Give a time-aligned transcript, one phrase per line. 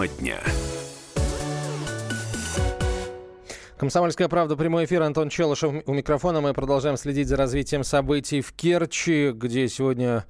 [0.00, 0.40] Тема дня.
[3.76, 5.02] Комсомольская правда, прямой эфир.
[5.02, 6.40] Антон Челышев у микрофона.
[6.40, 10.24] Мы продолжаем следить за развитием событий в Керчи, где сегодня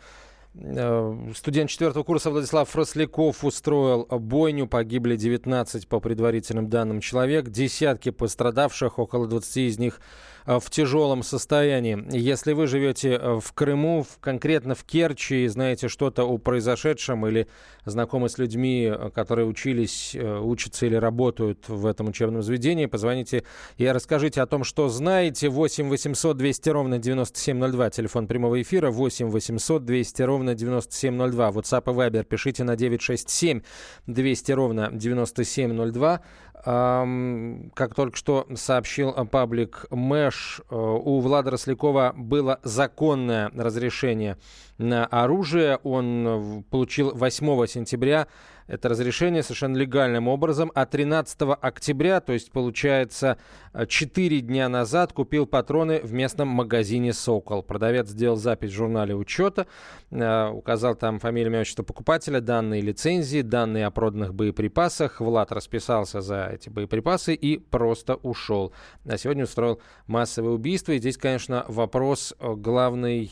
[0.54, 4.66] э, Студент четвертого курса Владислав Фросляков устроил бойню.
[4.66, 7.48] Погибли 19 по предварительным данным человек.
[7.48, 10.00] Десятки пострадавших, около 20 из них
[10.46, 12.04] в тяжелом состоянии.
[12.10, 17.46] Если вы живете э, в Крыму, конкретно в Керчи, и знаете что-то о произошедшем или
[17.84, 23.44] знакомы с людьми, э, которые учились, учатся или работают в этом учебном заведении, позвоните
[23.76, 25.48] и расскажите о том, что знаете.
[25.48, 31.94] 8 800 200 ровно 9702, телефон прямого эфира, 8 800 200 ровно 9702, WhatsApp и
[31.94, 33.60] Viber пишите на 967
[34.06, 36.20] 200 ровно 9702.
[36.62, 44.36] Как только что сообщил паблик Мэш, э, у Влада Рослякова было законное разрешение
[44.78, 45.78] на оружие.
[45.82, 48.26] Он э, получил 8 сентября
[48.70, 50.70] это разрешение совершенно легальным образом.
[50.76, 53.36] А 13 октября, то есть получается
[53.72, 57.62] 4 э, дня назад, купил патроны в местном магазине «Сокол».
[57.62, 59.66] Продавец сделал запись в журнале учета,
[60.10, 65.20] э, указал там фамилию, имя, отчество покупателя, данные лицензии, данные о проданных боеприпасах.
[65.20, 68.72] Влад расписался за эти боеприпасы и просто ушел.
[69.06, 70.92] А сегодня устроил массовое убийство.
[70.92, 73.30] И здесь, конечно, вопрос э, главный,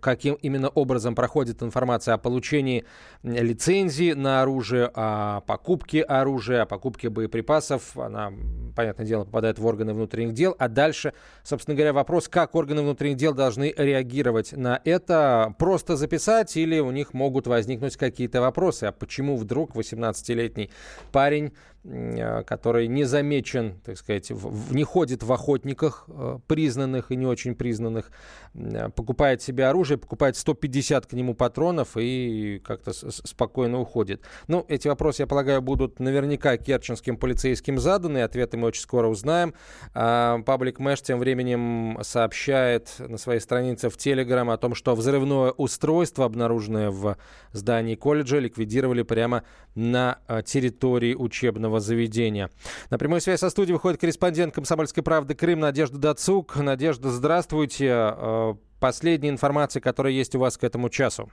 [0.00, 2.84] каким именно образом проходит информация о получении
[3.22, 7.96] лицензии на оружие, о покупке оружия, о покупке боеприпасов.
[7.98, 8.32] Она,
[8.74, 10.54] понятное дело, попадает в органы внутренних дел.
[10.60, 15.56] А дальше, собственно говоря, вопрос, как органы внутренних дел должны реагировать на это.
[15.58, 18.84] Просто записать или у них могут возникнуть какие-то вопросы.
[18.84, 20.70] А почему вдруг 18-летний
[21.10, 21.52] парень
[21.84, 27.54] который не замечен, так сказать, в, не ходит в охотниках э, признанных и не очень
[27.54, 28.10] признанных,
[28.54, 34.22] э, покупает себе оружие, покупает 150 к нему патронов и как-то спокойно уходит.
[34.48, 39.52] Ну, эти вопросы, я полагаю, будут наверняка керченским полицейским заданы, ответы мы очень скоро узнаем.
[39.92, 45.50] А, паблик Мэш тем временем сообщает на своей странице в Телеграм о том, что взрывное
[45.50, 47.18] устройство, обнаруженное в
[47.52, 49.42] здании колледжа, ликвидировали прямо
[49.74, 52.50] на территории учебного учебного заведения.
[52.90, 56.56] На прямую связь со студией выходит корреспондент «Комсомольской правды» Крым Надежда Дацук.
[56.56, 57.88] Надежда, здравствуйте.
[57.90, 61.30] Э, последняя информация, которая есть у вас к этому часу.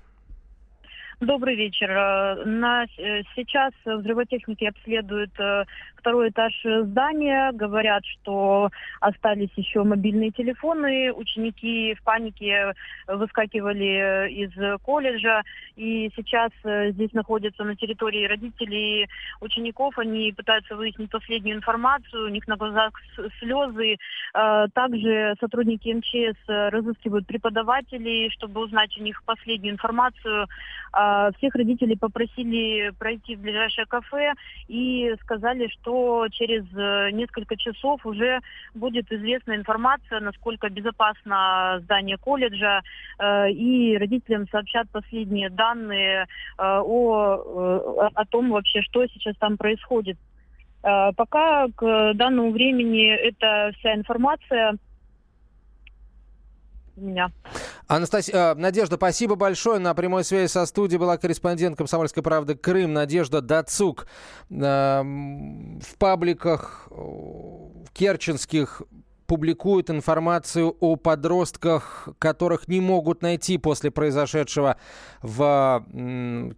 [1.22, 1.92] Добрый вечер.
[1.92, 5.32] Э, на, э, сейчас взрывотехники обследуют
[6.02, 7.52] второй этаж здания.
[7.52, 11.14] Говорят, что остались еще мобильные телефоны.
[11.14, 12.74] Ученики в панике
[13.08, 15.44] выскакивали из колледжа.
[15.76, 19.08] И сейчас э, здесь находятся на территории родителей
[19.42, 19.98] учеников.
[20.00, 22.26] Они пытаются выяснить последнюю информацию.
[22.26, 22.94] У них на глазах
[23.40, 23.98] слезы.
[24.34, 30.48] Э, также сотрудники МЧС разыскивают преподавателей, чтобы узнать у них последнюю информацию.
[31.12, 34.34] Э, всех родителей попросили пройти в ближайшее кафе
[34.68, 38.40] и сказали, что через э, несколько часов уже
[38.74, 42.82] будет известна информация, насколько безопасно здание колледжа,
[43.20, 46.26] э, и родителям сообщат последние данные э,
[46.58, 50.18] о, о том вообще, что сейчас там происходит.
[50.82, 54.78] Пока к данному времени это вся информация
[56.96, 57.32] меня.
[57.88, 59.80] Анастасия, э, Надежда, спасибо большое.
[59.80, 64.08] На прямой связи со студией была корреспондент «Комсомольской правды» Крым Надежда Дацук.
[64.50, 66.90] Э, в пабликах
[67.94, 68.82] керченских
[69.28, 74.76] публикуют информацию о подростках, которых не могут найти после произошедшего
[75.22, 75.86] в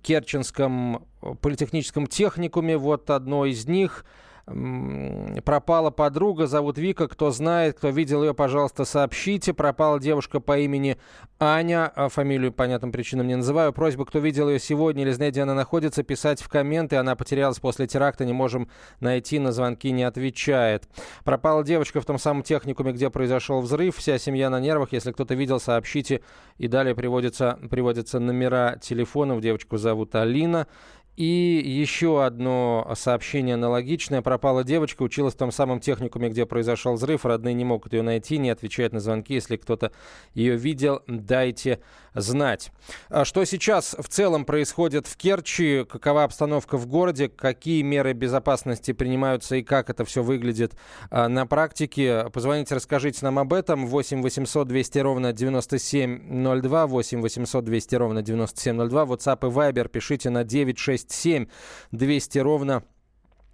[0.02, 1.06] Керченском
[1.42, 2.78] политехническом техникуме.
[2.78, 4.06] Вот одно из них–
[4.46, 7.08] пропала подруга, зовут Вика.
[7.08, 9.54] Кто знает, кто видел ее, пожалуйста, сообщите.
[9.54, 10.98] Пропала девушка по имени
[11.40, 11.92] Аня.
[11.96, 13.72] А фамилию, понятным причинам не называю.
[13.72, 16.98] Просьба, кто видел ее сегодня или знает, где она находится, писать в комменты.
[16.98, 20.90] Она потерялась после теракта, не можем найти, на звонки не отвечает.
[21.24, 23.96] Пропала девочка в том самом техникуме, где произошел взрыв.
[23.96, 24.92] Вся семья на нервах.
[24.92, 26.22] Если кто-то видел, сообщите.
[26.58, 29.40] И далее приводятся, приводятся номера телефонов.
[29.40, 30.68] Девочку зовут Алина.
[31.16, 34.24] И еще одно сообщение аналогичное.
[34.24, 37.26] Пропала девочка, училась в том самом техникуме, где произошел взрыв.
[37.26, 39.36] Родные не могут ее найти, не отвечают на звонки.
[39.36, 39.92] Если кто-то
[40.34, 41.82] ее видел, дайте
[42.14, 42.72] знать.
[43.10, 45.86] А что сейчас в целом происходит в Керчи?
[45.90, 47.30] Какова обстановка в городе?
[47.30, 50.74] Какие меры безопасности принимаются и как это все выглядит
[51.10, 52.30] а, на практике?
[52.34, 53.88] Позвоните, расскажите нам об этом.
[53.88, 56.88] 8 800 200 ровно 9702.
[56.88, 59.04] 8 800 200 ровно 9702.
[59.04, 61.48] WhatsApp и Viber пишите на 96 967
[61.92, 62.84] 200 ровно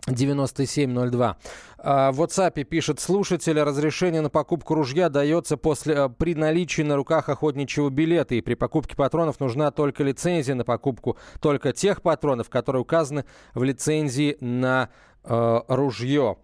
[0.07, 1.37] 9702.
[1.77, 6.95] А, в WhatsApp пишет слушатель, разрешение на покупку ружья дается после, э, при наличии на
[6.95, 8.35] руках охотничьего билета.
[8.35, 13.63] И при покупке патронов нужна только лицензия на покупку только тех патронов, которые указаны в
[13.63, 14.89] лицензии на
[15.23, 16.37] э, ружье.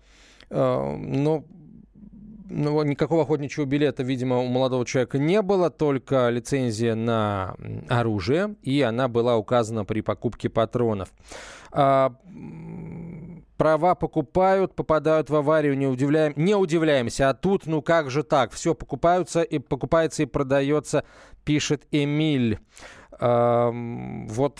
[0.49, 1.45] Э, ну,
[2.47, 7.55] ну, никакого охотничьего билета, видимо, у молодого человека не было, только лицензия на
[7.89, 11.09] оружие, и она была указана при покупке патронов.
[11.71, 12.13] А,
[13.57, 17.29] права покупают, попадают в аварию, не, удивляем, не удивляемся.
[17.29, 18.51] А тут, ну как же так?
[18.51, 21.03] Все покупаются и покупается и продается,
[21.43, 22.59] пишет Эмиль.
[23.11, 24.59] А, вот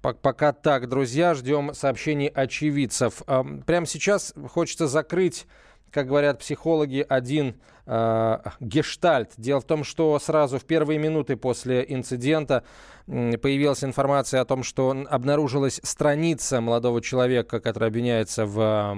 [0.00, 3.22] пока так, друзья, ждем сообщений очевидцев.
[3.26, 5.46] А, прямо сейчас хочется закрыть
[5.90, 9.32] как говорят психологи, один э, гештальт.
[9.36, 12.64] Дело в том, что сразу в первые минуты после инцидента
[13.06, 18.94] появилась информация о том, что обнаружилась страница молодого человека, который обвиняется в,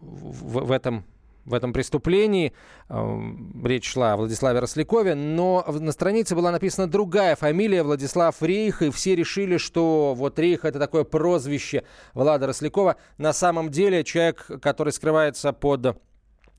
[0.00, 1.04] в, в этом
[1.44, 2.52] в этом преступлении.
[2.88, 8.82] Эм, речь шла о Владиславе Рослякове, но на странице была написана другая фамилия, Владислав Рейх,
[8.82, 12.96] и все решили, что вот Рейх это такое прозвище Влада Рослякова.
[13.18, 15.96] На самом деле человек, который скрывается под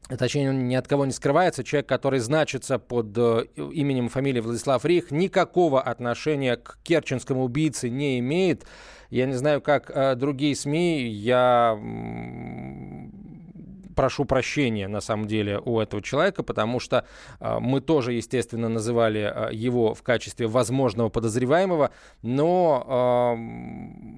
[0.08, 4.42] точнее, он ни от кого не скрывается, человек, который значится под э, именем и фамилией
[4.42, 8.66] Владислав Рейх, никакого отношения к керченскому убийце не имеет.
[9.10, 11.76] Я не знаю, как э, другие СМИ, я
[13.96, 17.06] прошу прощения, на самом деле, у этого человека, потому что
[17.40, 23.36] э, мы тоже, естественно, называли э, его в качестве возможного подозреваемого, но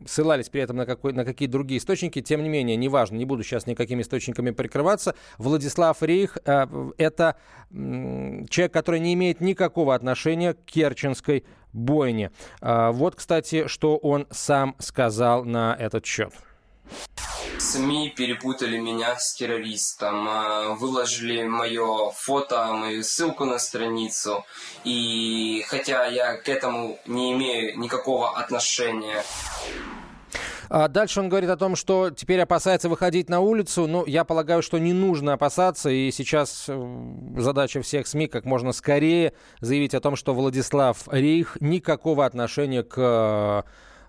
[0.02, 2.22] э, ссылались при этом на, какой, на какие другие источники.
[2.22, 5.16] Тем не менее, неважно, не буду сейчас никакими источниками прикрываться.
[5.38, 7.36] Владислав Рейх э,– это
[7.72, 11.44] человек, который не имеет никакого отношения к Керченской
[11.74, 12.32] бойне.
[12.62, 16.34] Вот, кстати, что он сам сказал на этот счет.
[17.60, 24.46] СМИ перепутали меня с террористом, а, выложили мое фото, мою ссылку на страницу,
[24.84, 29.24] и хотя я к этому не имею никакого отношения.
[30.70, 33.88] А дальше он говорит о том, что теперь опасается выходить на улицу.
[33.88, 35.90] Ну, я полагаю, что не нужно опасаться.
[35.90, 37.08] И сейчас э,
[37.38, 39.32] задача всех СМИ как можно скорее
[39.62, 43.64] заявить о том, что Владислав Рейх никакого отношения к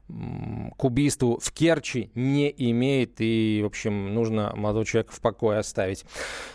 [0.09, 3.21] к убийству в Керчи не имеет.
[3.21, 6.05] И, в общем, нужно молодого человека в покое оставить.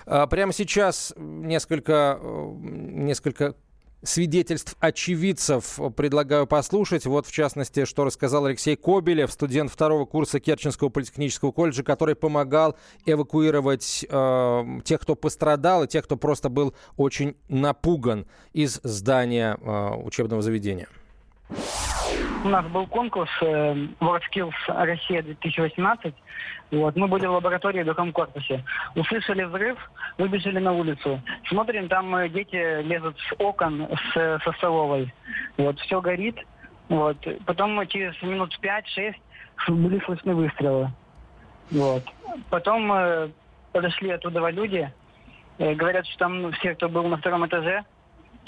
[0.05, 3.55] А, прямо сейчас несколько, э, несколько
[4.03, 7.05] свидетельств очевидцев предлагаю послушать.
[7.05, 12.75] Вот, в частности, что рассказал Алексей Кобелев, студент второго курса Керченского политехнического колледжа, который помогал
[13.05, 19.89] эвакуировать э, тех, кто пострадал, и тех, кто просто был очень напуган из здания э,
[19.95, 20.87] учебного заведения.
[22.43, 26.13] У нас был конкурс э, WorldSkills Россия 2018.
[26.71, 28.65] Вот, мы были в лаборатории в другом корпусе.
[28.95, 29.77] Услышали взрыв,
[30.17, 31.21] выбежали на улицу.
[31.47, 35.13] Смотрим, там э, дети лезут с окон с, со столовой.
[35.57, 36.37] Вот, все горит.
[36.89, 37.15] Вот.
[37.45, 39.15] Потом через минут 5-6
[39.69, 40.91] были слышны выстрелы.
[41.71, 42.03] Вот.
[42.49, 43.29] Потом э,
[43.71, 44.91] подошли оттуда люди.
[45.59, 47.85] Э, говорят, что там все, кто был на втором этаже,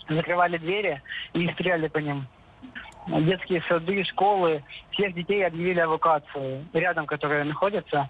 [0.09, 1.01] закрывали двери
[1.31, 2.27] и стреляли по ним
[3.07, 8.09] детские сады, школы, всех детей объявили эвакуацию рядом, которые находятся.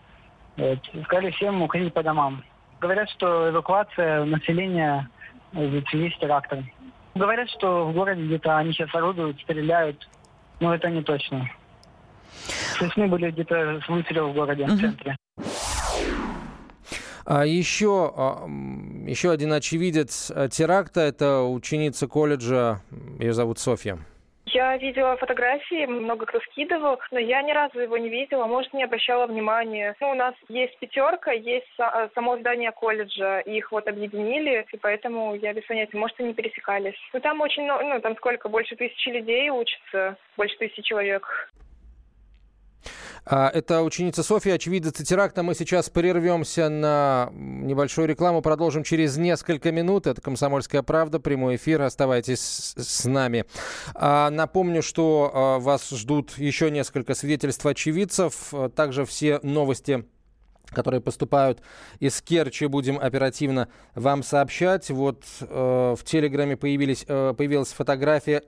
[0.57, 2.44] Вот, сказали всем уходить по домам.
[2.80, 5.09] Говорят, что эвакуация населения
[5.53, 6.69] есть терактом.
[7.13, 10.07] Говорят, что в городе где-то они сейчас орудуют, стреляют,
[10.59, 11.49] но это не точно.
[12.78, 15.16] Слышны были где-то выстрелы в городе, в центре.
[17.25, 18.45] А еще, а,
[19.07, 22.81] еще один очевидец э, теракта– это ученица колледжа,
[23.18, 23.97] ее зовут Софья.
[24.56, 28.85] Я видела фотографии, много кто скидывал, но я ни разу его не видела, может, не
[28.85, 29.97] обращала внимания.
[30.00, 35.35] Ну, у нас есть пятерка, есть э, само здание колледжа, их вот объединили, и поэтому
[35.35, 36.95] я без понятия, может, они пересекались.
[37.12, 41.52] Ну, там очень много, ну, там сколько, больше тысячи людей учатся, больше тысячи человек.
[43.27, 45.41] А, это ученица Софья, очевидец теракта.
[45.41, 50.05] Мы сейчас прервемся на небольшую рекламу, продолжим через несколько минут.
[50.05, 51.81] Это «Комсомольская правда», прямой эфир.
[51.81, 53.45] Оставайтесь с нами.
[53.95, 58.53] А, напомню, что а, вас ждут еще несколько свидетельств очевидцев.
[58.75, 60.05] Также все новости
[60.71, 61.61] которые поступают
[61.99, 64.89] из Керчи, будем оперативно вам сообщать.
[64.89, 68.41] Вот э, в Телеграме э, появилась фотография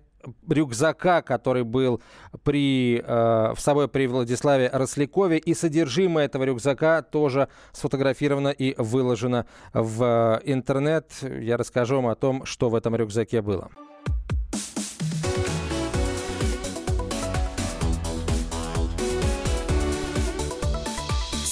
[0.49, 2.01] рюкзака, который был
[2.43, 5.37] при, э, в собой при Владиславе Рослякове.
[5.37, 11.11] И содержимое этого рюкзака тоже сфотографировано и выложено в интернет.
[11.21, 13.69] Я расскажу вам о том, что в этом рюкзаке было.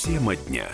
[0.06, 0.68] Тема дня.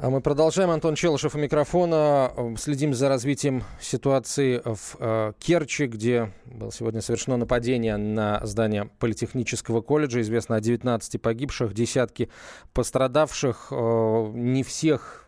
[0.00, 0.70] А мы продолжаем.
[0.70, 2.32] Антон Челышев у микрофона.
[2.56, 9.80] Следим за развитием ситуации в э, Керчи, где было сегодня совершено нападение на здание Политехнического
[9.80, 10.20] колледжа.
[10.20, 12.30] Известно о 19 погибших, десятки
[12.74, 13.72] пострадавших.
[13.72, 15.27] Э, не всех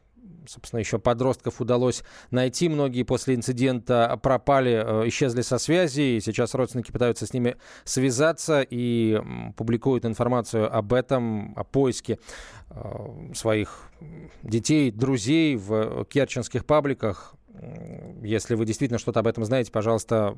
[0.51, 2.69] собственно, еще подростков удалось найти.
[2.69, 6.17] Многие после инцидента пропали, э, исчезли со связи.
[6.17, 9.21] И сейчас родственники пытаются с ними связаться и
[9.57, 12.19] публикуют информацию об этом, о поиске
[12.71, 13.91] э, своих
[14.43, 17.35] детей, друзей в керченских пабликах.
[18.23, 20.37] Если вы действительно что-то об этом знаете, пожалуйста,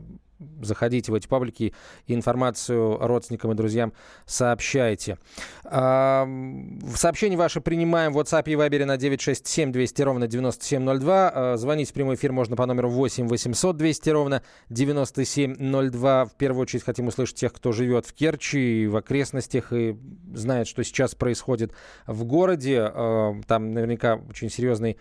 [0.61, 1.75] заходите в эти паблики
[2.07, 3.93] и информацию родственникам и друзьям
[4.27, 5.19] сообщайте.
[5.65, 11.33] В сообщении ваше принимаем в WhatsApp и Viber на 967 200 ровно 9702.
[11.35, 16.25] А, звонить в прямой эфир можно по номеру 8 800 200 ровно 9702.
[16.27, 19.97] В первую очередь хотим услышать тех, кто живет в Керчи и в окрестностях и
[20.35, 21.73] знает, что сейчас происходит
[22.07, 22.81] в городе.
[22.83, 24.97] А, там наверняка очень серьезное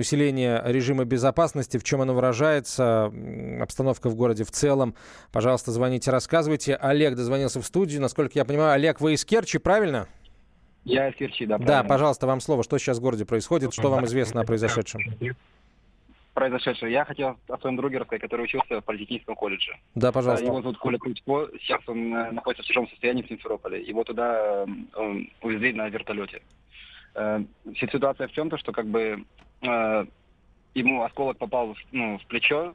[0.00, 1.43] усиление режима безопасности.
[1.52, 3.12] В чем оно выражается?
[3.60, 4.94] Обстановка в городе в целом.
[5.32, 6.74] Пожалуйста, звоните, рассказывайте.
[6.76, 8.00] Олег дозвонился в студию.
[8.00, 10.08] Насколько я понимаю, Олег, вы из Керчи, правильно?
[10.84, 11.58] Я из Керчи, да.
[11.58, 12.62] Да, пожалуйста, вам слово.
[12.62, 13.72] Что сейчас в городе происходит?
[13.72, 15.00] Что вам известно о произошедшем?
[16.34, 16.92] произошедшее.
[16.92, 19.78] Я хотел о своем друге рассказать, который учился в политехническом колледже.
[19.94, 20.44] Да, пожалуйста.
[20.44, 21.48] Его зовут Коля Крутько.
[21.60, 23.82] Сейчас он э, находится в тяжелом состоянии в Симферополе.
[23.82, 26.42] Его туда э, увезли на вертолете.
[27.14, 27.40] Э,
[27.76, 29.24] ситуация в чем-то, что как бы
[30.74, 32.74] ему осколок попал ну, в плечо.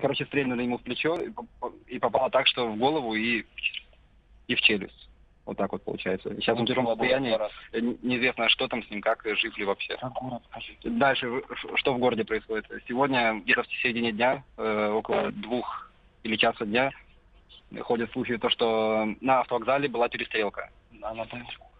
[0.00, 1.18] Короче, стрельнули ему в плечо
[1.86, 3.44] и попало так, что в голову и,
[4.46, 5.08] и в челюсть.
[5.46, 6.34] Вот так вот получается.
[6.36, 7.38] Сейчас он в тяжелом состоянии.
[8.02, 9.98] Неизвестно, что там с ним, как жив ли вообще.
[10.84, 11.42] Дальше,
[11.76, 12.66] что в городе происходит?
[12.88, 15.90] Сегодня, где-то в середине дня, э, около двух
[16.22, 16.92] или часа дня,
[17.80, 20.70] ходят слухи, то, что на автовокзале была перестрелка.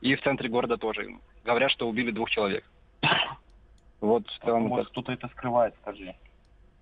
[0.02, 1.16] И в центре города тоже.
[1.44, 2.64] Говорят, что убили двух человек.
[4.00, 4.64] Вот в целом...
[4.64, 6.14] Может, кто-то это скрывает, скажи.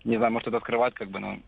[0.05, 1.38] Не знаю, может, это скрывает, как бы, но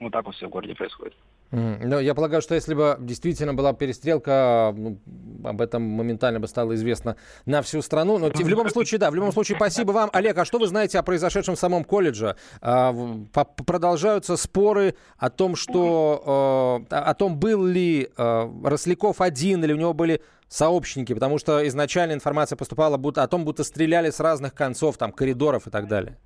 [0.00, 1.16] вот так вот все в городе происходит.
[1.50, 4.98] Но я полагаю, что если бы действительно была перестрелка, ну,
[5.44, 8.18] об этом моментально бы стало известно на всю страну.
[8.18, 10.10] Но в любом случае, да, в любом случае, спасибо вам.
[10.12, 12.36] Олег, а что вы знаете о произошедшем в самом колледже?
[12.60, 12.94] А,
[13.32, 19.76] продолжаются споры о том, что э, о том, был ли э, Росляков один или у
[19.76, 24.54] него были сообщники, потому что изначально информация поступала будто, о том, будто стреляли с разных
[24.54, 26.18] концов, там, коридоров и так далее.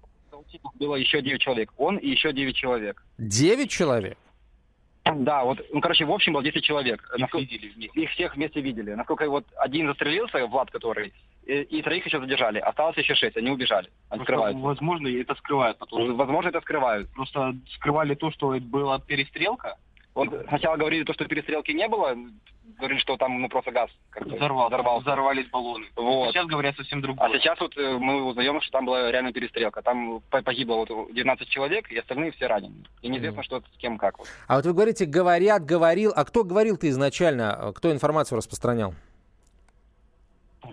[0.75, 1.73] Было еще 9 человек.
[1.79, 3.05] Он и еще 9 человек.
[3.19, 4.19] 9 человек?
[5.05, 7.03] Да, вот, ну, короче, в общем было 10 человек.
[7.15, 7.47] Их, Насколько...
[7.51, 8.93] видели Их всех вместе видели.
[8.93, 11.13] Насколько вот один застрелился, Влад который,
[11.45, 12.59] и, и троих еще задержали.
[12.59, 13.91] Осталось еще шесть, они убежали.
[14.11, 14.57] Они скрывают.
[14.59, 15.79] Возможно, это скрывают.
[15.79, 16.15] Потому...
[16.15, 17.13] Возможно, это скрывают.
[17.15, 19.77] Просто скрывали то, что была перестрелка,
[20.15, 22.17] вот сначала говорили то, что перестрелки не было,
[22.79, 25.01] говорили, что там ну просто газ взорвал, взорвал.
[25.01, 25.87] взорвались баллоны.
[25.97, 26.33] Вот.
[26.33, 27.27] Сейчас говорят совсем другое.
[27.27, 29.83] А сейчас вот э, мы узнаем, что там была реально перестрелка.
[29.83, 32.85] Там погибло вот 19 человек, и остальные все ранены.
[33.01, 33.45] И неизвестно, mm.
[33.45, 34.19] что с кем как.
[34.19, 34.29] Вот.
[34.49, 36.13] А вот вы говорите, говорят, говорил.
[36.15, 37.73] А кто говорил-то изначально?
[37.75, 38.95] Кто информацию распространял?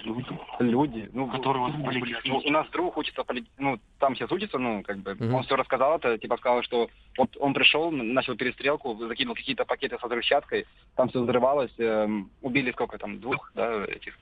[0.03, 3.23] Люди, люди ну, которые вот были, ну, у нас друг учится,
[3.57, 5.31] ну, там сейчас учится, ну, как бы, mm-hmm.
[5.31, 9.97] он все рассказал это, типа сказал, что вот он пришел, начал перестрелку, закинул какие-то пакеты
[9.97, 10.65] с взрывчаткой,
[10.95, 14.17] там все взрывалось, эм, убили сколько там, двух, да, этих,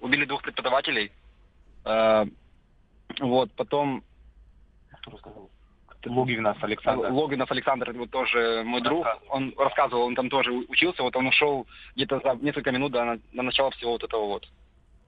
[0.00, 1.10] убили двух преподавателей,
[1.84, 2.24] э,
[3.20, 4.02] вот, потом...
[5.00, 5.48] Кто рассказал?
[6.04, 7.12] Логинов Александр.
[7.12, 11.66] Логинов Александр, вот тоже мой друг, он рассказывал, он там тоже учился, вот он ушел
[11.94, 14.48] где-то за несколько минут до, до начала всего вот этого вот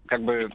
[0.06, 0.49] как бы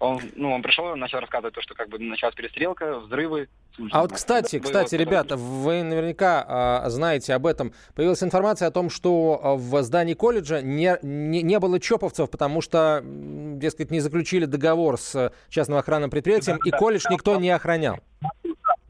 [0.00, 3.48] он, ну, он пришел, начал рассказывать то, что как бы началась перестрелка, взрывы.
[3.90, 7.72] А вот, кстати, кстати, ребята, вы наверняка а, знаете об этом.
[7.94, 12.60] Появилась информация о том, что а, в здании колледжа не, не, не было чоповцев, потому
[12.60, 17.98] что, дескать, не заключили договор с частным охранным предприятием, и колледж никто не охранял.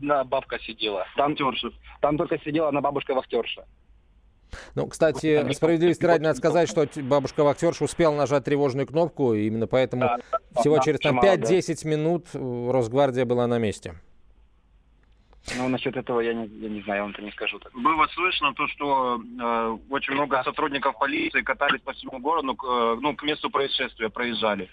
[0.00, 1.06] Да, бабка сидела.
[1.16, 1.34] Там,
[2.00, 3.64] там только сидела она бабушка-вахтерша.
[4.74, 10.02] Ну, кстати, справедливости ради надо сказать, что бабушка-вахтерша успела нажать тревожную кнопку, и именно поэтому
[10.02, 10.18] да,
[10.60, 13.94] всего через там, 5-10 минут э, Росгвардия была на месте.
[15.56, 17.58] Ну, насчет этого я не, я не знаю, я вам это не скажу.
[17.58, 17.72] Так.
[17.74, 22.96] Было слышно то, что э, очень много сотрудников полиции катались по всему городу, к, э,
[23.00, 24.70] ну, к месту происшествия проезжали.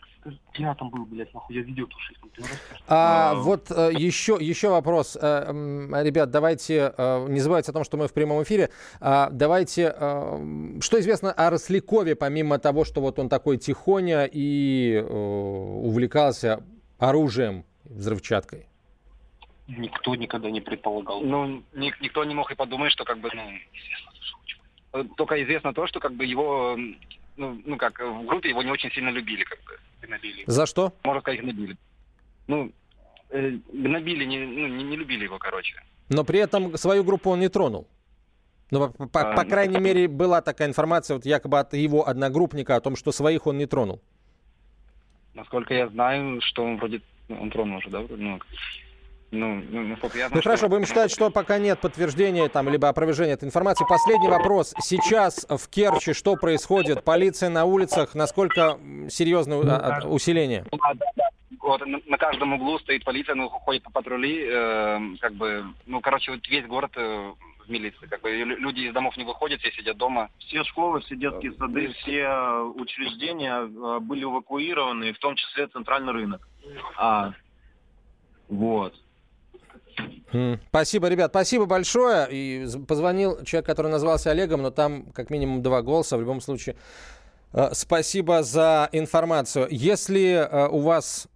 [0.53, 2.15] Я там был, блядь, нахуй, я видео тушил.
[2.87, 5.17] А, а, вот э, еще, еще вопрос.
[5.21, 8.69] Э, э, ребят, давайте, э, не забывайте о том, что мы в прямом эфире.
[9.01, 14.93] Э, давайте, э, что известно о Рослякове, помимо того, что вот он такой тихоня и
[14.93, 16.63] э, увлекался
[16.97, 18.70] оружием, взрывчаткой?
[19.77, 21.21] Никто никогда не предполагал.
[21.21, 25.99] Ну, ник- никто не мог и подумать, что как бы, ну, только известно то, что
[25.99, 26.77] как бы его,
[27.37, 29.77] ну, ну как, в группе его не очень сильно любили, как бы.
[30.01, 30.43] Гнобили.
[30.47, 30.93] За что?
[31.03, 31.77] Можно сказать, гнобили.
[32.47, 32.71] Ну,
[33.29, 35.75] э, гнобили, не, ну, не, не любили его, короче.
[36.09, 37.87] Но при этом свою группу он не тронул.
[38.71, 42.81] Ну, по, по, по крайней мере, была такая информация, вот якобы от его одногруппника о
[42.81, 44.01] том, что своих он не тронул.
[45.33, 48.03] Насколько я знаю, что он вроде он тронул уже, да?
[48.09, 48.39] Ну,
[49.31, 53.33] ну, ну, ну, я ну хорошо, будем считать, что пока нет подтверждения там, либо опровержения
[53.33, 53.85] этой информации.
[53.87, 54.73] Последний вопрос.
[54.81, 57.03] Сейчас в Керчи что происходит?
[57.05, 58.77] Полиция на улицах, насколько
[59.09, 59.61] серьезное
[60.03, 60.65] ну, усиление?
[61.61, 66.01] Вот, на, на каждом углу стоит полиция, ну, ходит по патрули, э, как бы, ну,
[66.01, 67.33] короче, вот весь город э,
[67.65, 70.29] в милиции, как бы, люди из домов не выходят, все сидят дома.
[70.39, 72.27] Все школы, все детские сады, все
[72.75, 76.45] учреждения э, были эвакуированы, в том числе центральный рынок.
[76.97, 77.33] А,
[78.49, 78.95] вот.
[80.69, 82.27] Спасибо, ребят, спасибо большое.
[82.31, 86.17] И позвонил человек, который назвался Олегом, но там как минимум два голоса.
[86.17, 86.75] В любом случае,
[87.53, 89.67] э, спасибо за информацию.
[89.69, 91.27] Если э, у вас...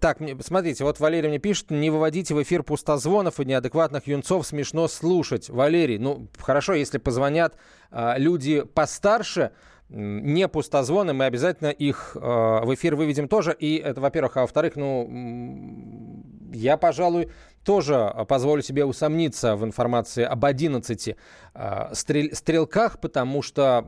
[0.00, 4.86] Так, смотрите, вот Валерий мне пишет, не выводите в эфир пустозвонов и неадекватных юнцов, смешно
[4.88, 5.48] слушать.
[5.48, 7.54] Валерий, ну, хорошо, если позвонят
[7.90, 9.52] э, люди постарше,
[9.88, 13.56] не пустозвоны, мы обязательно их в эфир выведем тоже.
[13.58, 17.30] И это, во-первых, а во-вторых, ну, я, пожалуй,
[17.64, 21.08] тоже позволю себе усомниться в информации об 11
[21.54, 23.86] э, стрель, стрелках, потому что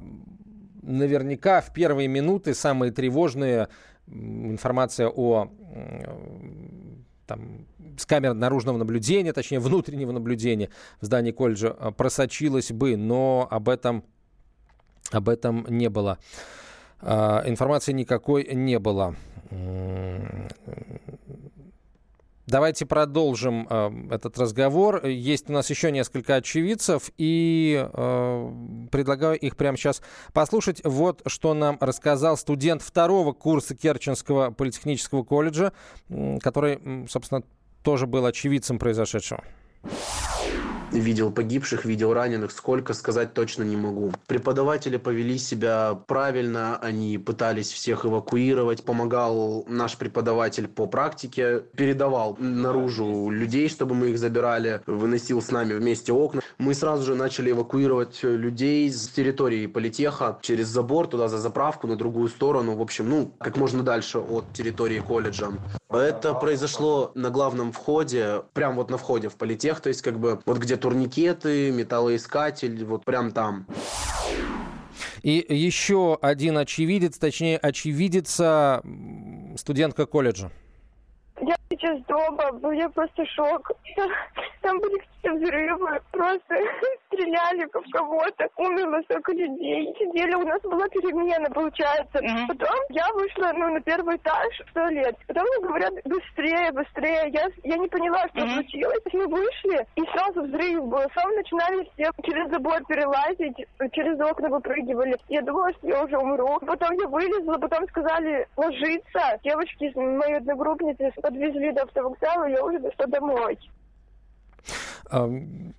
[0.82, 3.68] наверняка в первые минуты самые тревожные
[4.06, 5.50] информация о
[7.26, 7.66] там,
[7.96, 13.68] с камер наружного наблюдения, точнее внутреннего наблюдения в здании колледжа э, просочилась бы, но об
[13.68, 14.04] этом
[15.10, 16.18] об этом не было.
[17.00, 19.14] А, информации никакой не было.
[22.46, 25.06] Давайте продолжим э, этот разговор.
[25.06, 28.52] Есть у нас еще несколько очевидцев, и э,
[28.90, 30.80] предлагаю их прямо сейчас послушать.
[30.84, 35.72] Вот что нам рассказал студент второго курса Керченского политехнического колледжа,
[36.40, 37.42] который, собственно,
[37.82, 39.44] тоже был очевидцем произошедшего
[40.92, 44.12] видел погибших, видел раненых, сколько сказать точно не могу.
[44.26, 53.30] Преподаватели повели себя правильно, они пытались всех эвакуировать, помогал наш преподаватель по практике, передавал наружу
[53.30, 56.42] людей, чтобы мы их забирали, выносил с нами вместе окна.
[56.58, 61.96] Мы сразу же начали эвакуировать людей с территории политеха через забор туда за заправку на
[61.96, 65.52] другую сторону, в общем, ну, как можно дальше от территории колледжа.
[65.90, 70.40] Это произошло на главном входе, прям вот на входе в политех, то есть как бы
[70.46, 73.66] вот где турникеты, металлоискатель, вот прям там.
[75.22, 78.82] И еще один очевидец, точнее очевидица
[79.56, 80.50] студентка колледжа.
[81.40, 83.70] Я сейчас дома, у меня просто шок.
[84.62, 86.56] Там были взрывы, просто
[87.06, 89.94] стреляли в кого-то, умерло столько людей.
[89.98, 92.18] Сидели, у нас была перемена, получается.
[92.18, 92.46] Mm-hmm.
[92.48, 95.16] Потом я вышла ну, на первый этаж в туалет.
[95.26, 97.30] Потом мне говорят, быстрее, быстрее.
[97.32, 98.54] Я, я не поняла, что mm-hmm.
[98.54, 99.02] случилось.
[99.12, 101.02] Мы вышли, и сразу взрыв был.
[101.14, 105.16] Сам начинали все через забор перелазить, через окна выпрыгивали.
[105.28, 106.58] Я думала, что я уже умру.
[106.66, 109.38] Потом я вылезла, потом сказали ложиться.
[109.44, 113.58] Девочки, мои одногруппницы, подвезли до автовокзала, я уже дошла домой.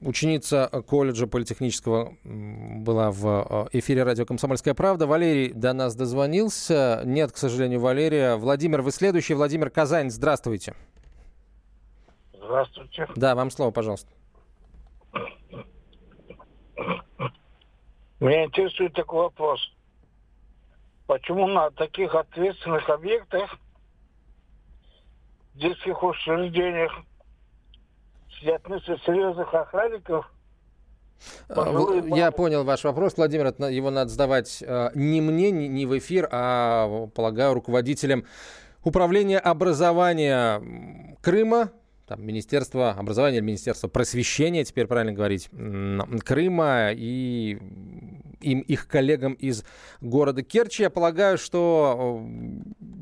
[0.02, 5.08] Ученица колледжа политехнического была в а, эфире радио «Комсомольская правда».
[5.08, 7.02] Валерий до нас дозвонился.
[7.06, 8.36] Нет, к сожалению, Валерия.
[8.36, 9.34] Владимир, вы следующий.
[9.34, 10.76] Владимир Казань, здравствуйте.
[12.34, 13.08] Здравствуйте.
[13.16, 14.12] Да, вам слово, пожалуйста.
[18.20, 19.60] Меня интересует такой вопрос.
[21.08, 23.58] Почему на таких ответственных объектах,
[25.56, 26.92] детских учреждениях,
[28.44, 30.30] сидят мысли серьезных охранников,
[31.48, 33.54] а, я понял ваш вопрос, Владимир.
[33.70, 38.26] Его надо задавать а, не мне, не в эфир, а, полагаю, руководителям
[38.84, 40.62] управления образования
[41.22, 41.72] Крыма,
[42.08, 45.50] там, Министерство образования или Министерство просвещения, теперь правильно говорить,
[46.26, 47.58] Крыма и
[48.44, 49.64] им, их коллегам из
[50.02, 50.84] города Керчи.
[50.84, 52.26] Я полагаю, что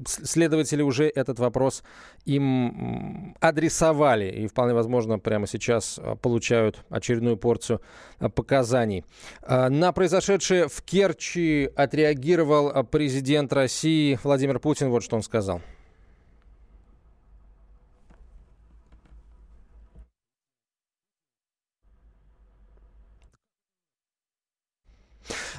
[0.05, 1.83] следователи уже этот вопрос
[2.25, 7.81] им адресовали и вполне возможно прямо сейчас а, получают очередную порцию
[8.19, 9.03] а, показаний.
[9.47, 14.89] На произошедшее в Керчи отреагировал президент России Владимир Путин.
[14.89, 15.61] Вот что он сказал.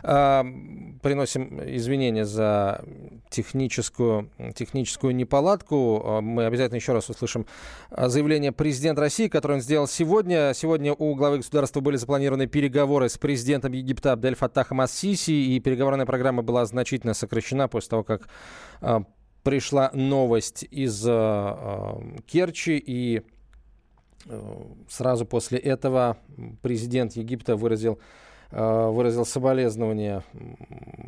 [0.03, 2.85] Приносим извинения за
[3.31, 6.03] техническую, техническую неполадку.
[6.05, 7.47] А, мы обязательно еще раз услышим
[7.91, 10.53] а, заявление президента России, которое он сделал сегодня.
[10.55, 16.07] Сегодня у главы государства были запланированы переговоры с президентом Египта Абдель Фаттахом Ассиси, и переговорная
[16.07, 18.29] программа была значительно сокращена после того, как
[19.43, 21.03] пришла новость из
[22.27, 23.23] Керчи, и
[24.89, 26.17] сразу после этого
[26.63, 28.01] президент Египта выразил Э,
[28.53, 30.23] выразил соболезнования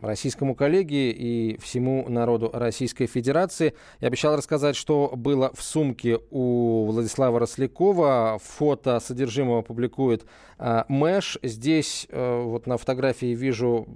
[0.04, 3.74] российскому коллеге и всему народу Российской Федерации.
[4.00, 8.38] Я обещал рассказать, что было в сумке у Владислава Рослякова.
[8.42, 10.24] Фото содержимого публикует
[10.58, 11.38] э, Мэш.
[11.42, 13.86] Здесь э, вот на фотографии вижу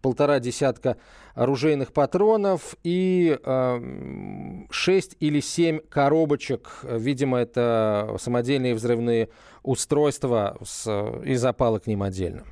[0.00, 0.96] полтора десятка
[1.34, 6.80] оружейных патронов и э, 6 или 7 коробочек.
[6.82, 9.28] Видимо, это самодельные взрывные
[9.62, 12.44] устройства с, и запалы к ним отдельно.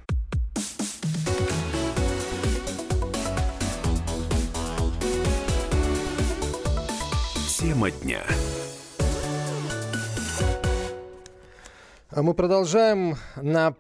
[7.73, 8.21] Тема дня.
[12.11, 13.75] А мы продолжаем на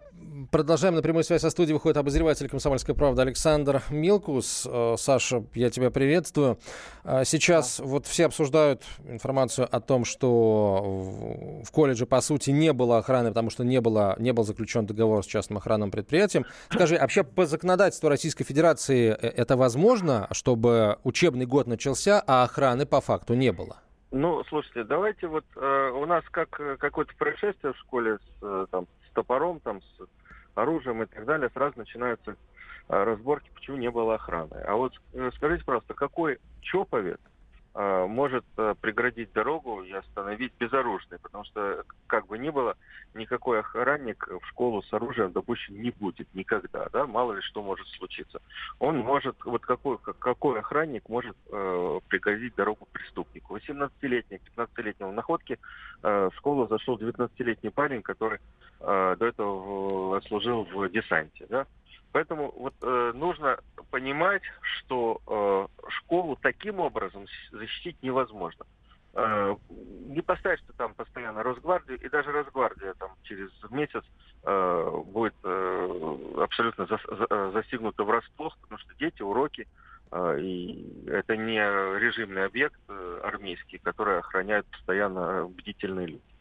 [0.50, 0.94] Продолжаем.
[0.94, 4.66] На прямую связь со студией выходит обозреватель «Комсомольской правды» Александр Милкус.
[4.70, 6.58] Э, Саша, я тебя приветствую.
[7.04, 7.84] А сейчас да.
[7.84, 13.50] вот все обсуждают информацию о том, что в колледже, по сути, не было охраны, потому
[13.50, 16.46] что не, было, не был заключен договор с частным охранным предприятием.
[16.70, 22.86] Скажи, вообще по законодательству Российской Федерации э, это возможно, чтобы учебный год начался, а охраны
[22.86, 23.81] по факту не было?
[24.12, 28.66] Ну, слушайте, давайте вот э, у нас как э, какое-то происшествие в школе с, э,
[28.70, 30.06] там, с топором, там, с
[30.54, 34.54] оружием и так далее, сразу начинаются э, разборки, почему не было охраны.
[34.66, 37.31] А вот э, скажите просто, какой чоповец Э,
[37.74, 42.76] может э, преградить дорогу и остановить безоружный, потому что, как бы ни было,
[43.14, 47.86] никакой охранник в школу с оружием допущен не будет никогда, да, мало ли что может
[47.88, 48.40] случиться.
[48.78, 53.56] Он может, вот какой, какой охранник может э, преградить дорогу преступнику?
[53.56, 55.58] 18-летний, 15-летнего в находке
[56.02, 58.38] э, в школу зашел 19-летний парень, который
[58.80, 61.66] э, до этого служил в десанте, да,
[62.12, 63.58] Поэтому вот э, нужно
[63.90, 68.66] понимать, что э, школу таким образом защитить невозможно.
[69.14, 74.04] Э, не поставишь ты там постоянно Росгвардию, и даже Росгвардия там через месяц
[74.44, 79.66] э, будет э, абсолютно за, за, застигнута врасплох, потому что дети, уроки,
[80.10, 81.58] э, и это не
[81.98, 86.34] режимный объект э, армейский, который охраняют постоянно бдительные люди.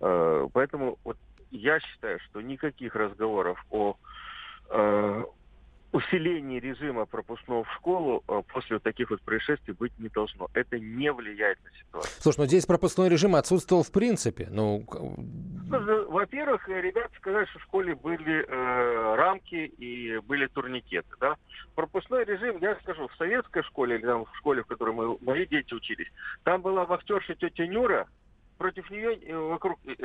[0.00, 1.16] Э, поэтому вот
[1.50, 3.96] я считаю, что никаких разговоров о
[5.92, 10.48] усиление режима пропускного в школу э, после вот таких вот происшествий быть не должно.
[10.52, 12.20] Это не влияет на ситуацию.
[12.20, 14.48] Слушай, ну здесь пропускной режим отсутствовал в принципе.
[14.50, 14.84] Ну,
[15.70, 21.08] ну во-первых, ребята сказали, что в школе были э, рамки и были турникеты.
[21.20, 21.36] Да?
[21.74, 25.46] Пропускной режим, я скажу, в советской школе, или там в школе, в которой мы, мои
[25.46, 26.08] дети учились,
[26.44, 28.06] там была вахтерша тетя Нюра,
[28.58, 30.04] против нее э, вокруг э,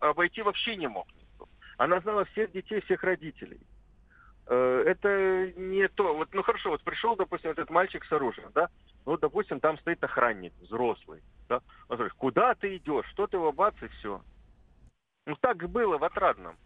[0.00, 1.06] обойти вообще не мог.
[1.76, 3.60] Она знала всех детей, всех родителей.
[4.50, 6.14] Э, это не то.
[6.14, 8.70] Вот, ну хорошо, вот пришел, допустим, этот мальчик с оружием, да,
[9.04, 13.52] ну, допустим, там стоит охранник, взрослый, да, он говорит, куда ты идешь, что ты его
[13.52, 14.22] бац, и все.
[15.26, 16.56] Ну, так было в Отрадном.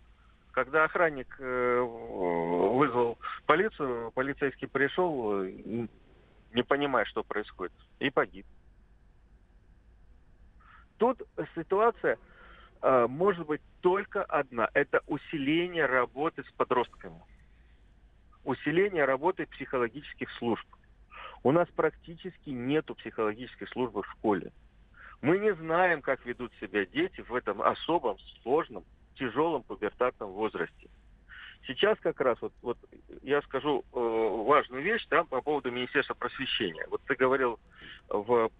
[0.53, 5.89] Когда охранник э, вызвал полицию, полицейский пришел, э,
[6.53, 8.47] не понимая, что происходит, и погиб.
[10.99, 11.21] Тут
[11.57, 12.19] ситуация
[12.83, 14.69] э, может быть только одна.
[14.75, 17.21] Это усиление работы с подростками
[18.45, 20.67] усиление работы психологических служб.
[21.43, 24.53] У нас практически нету психологической службы в школе.
[25.21, 30.89] Мы не знаем, как ведут себя дети в этом особом, сложном, тяжелом пубертатном возрасте.
[31.67, 32.79] Сейчас как раз вот, вот
[33.23, 36.85] я скажу э, важную вещь да, по поводу Министерства просвещения.
[36.91, 37.61] Вот ты говорил
[38.09, 38.51] в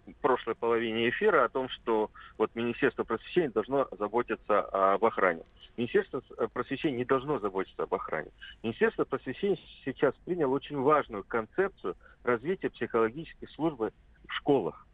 [0.53, 5.43] прошлой половине эфира о том, что вот Министерство просвещения должно заботиться об охране.
[5.77, 6.21] Министерство
[6.53, 8.29] просвещения не должно заботиться об охране.
[8.63, 13.91] Министерство просвещения сейчас приняло очень важную концепцию развития психологической службы
[14.27, 14.87] в школах.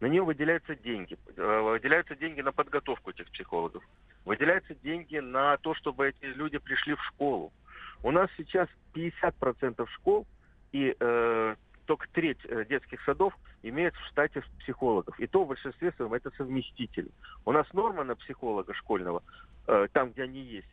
[0.00, 1.16] На нее выделяются деньги.
[1.36, 3.82] Э, выделяются деньги на подготовку этих психологов.
[4.24, 7.52] Выделяются деньги на то, чтобы эти люди пришли в школу.
[8.02, 10.26] У нас сейчас 50% школ
[10.72, 11.54] и э,
[11.86, 15.18] только треть э, детских садов имеют в штате психологов.
[15.18, 17.10] И то в большинстве своем это совместители.
[17.44, 19.22] У нас норма на психолога школьного,
[19.66, 20.68] э, там, где они есть,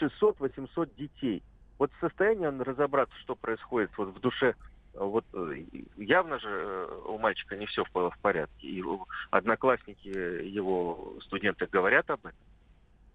[0.00, 1.42] 600-800 детей.
[1.78, 4.54] Вот в состоянии он разобраться, что происходит вот в душе
[4.94, 5.62] вот э,
[5.96, 8.66] явно же у мальчика не все в порядке.
[8.66, 8.82] И
[9.30, 12.38] одноклассники его студенты говорят об этом.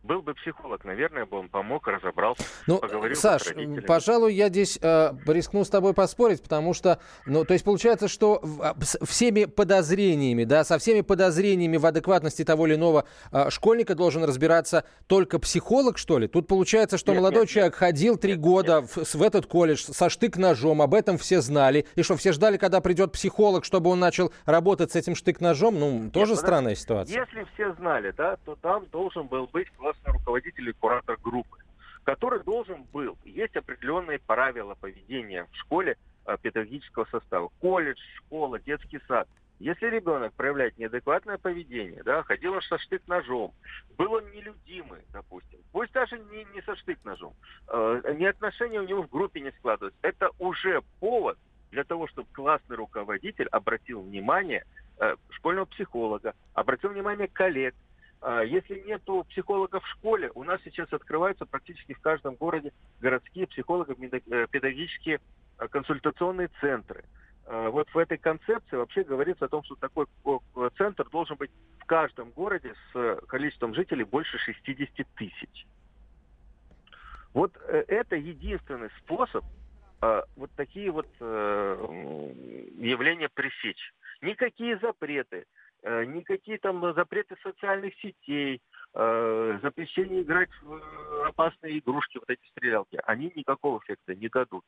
[0.06, 3.80] Был бы психолог, наверное, бы он помог, разобрался, ну, поговорил Саш, с родителями.
[3.82, 8.42] пожалуй, я здесь э, рискну с тобой поспорить, потому что, ну, то есть получается, что
[8.82, 14.24] с всеми подозрениями, да, со всеми подозрениями в адекватности того или иного э, школьника должен
[14.24, 16.28] разбираться только психолог, что ли?
[16.28, 19.08] Тут получается, что нет, молодой нет, человек нет, ходил три года нет.
[19.08, 22.80] В, в этот колледж со штык-ножом, об этом все знали, и что, все ждали, когда
[22.80, 25.80] придет психолог, чтобы он начал работать с этим штык-ножом?
[25.80, 26.46] Ну, Нет, тоже подожди.
[26.46, 27.22] странная ситуация.
[27.22, 31.58] Если все знали, да, то там должен был быть классный руководитель и куратор группы,
[32.04, 33.18] который должен был.
[33.24, 37.50] Есть определенные правила поведения в школе э, педагогического состава.
[37.60, 39.28] Колледж, школа, детский сад.
[39.60, 43.54] Если ребенок проявляет неадекватное поведение, да, ходил он со штык-ножом,
[43.98, 47.34] был он нелюдимый, допустим, пусть даже не, не со штык-ножом,
[47.70, 51.38] э, ни отношения у него в группе не складываются, это уже повод
[51.72, 54.66] для того, чтобы классный руководитель обратил внимание
[55.00, 57.76] э, школьного психолога, обратил внимание коллег.
[58.22, 63.48] Э, если нету психолога в школе, у нас сейчас открываются практически в каждом городе городские
[63.48, 65.20] психолого-педагогические
[65.60, 67.04] э, консультационные центры.
[67.46, 71.52] Э, Вот в этой концепции вообще говорится о том, что такой э, центр должен быть
[71.80, 75.66] в каждом городе с э, количеством жителей больше 60 тысяч.
[77.34, 79.44] Вот э, это единственный способ
[80.02, 82.34] э, вот такие вот э,
[82.78, 83.94] явления пресечь.
[84.22, 88.62] Никакие запреты, э, никакие там запреты социальных сетей,
[88.96, 94.64] э, запрещение играть в э, опасные игрушки, вот эти стрелялки, они никакого эффекта не дадут.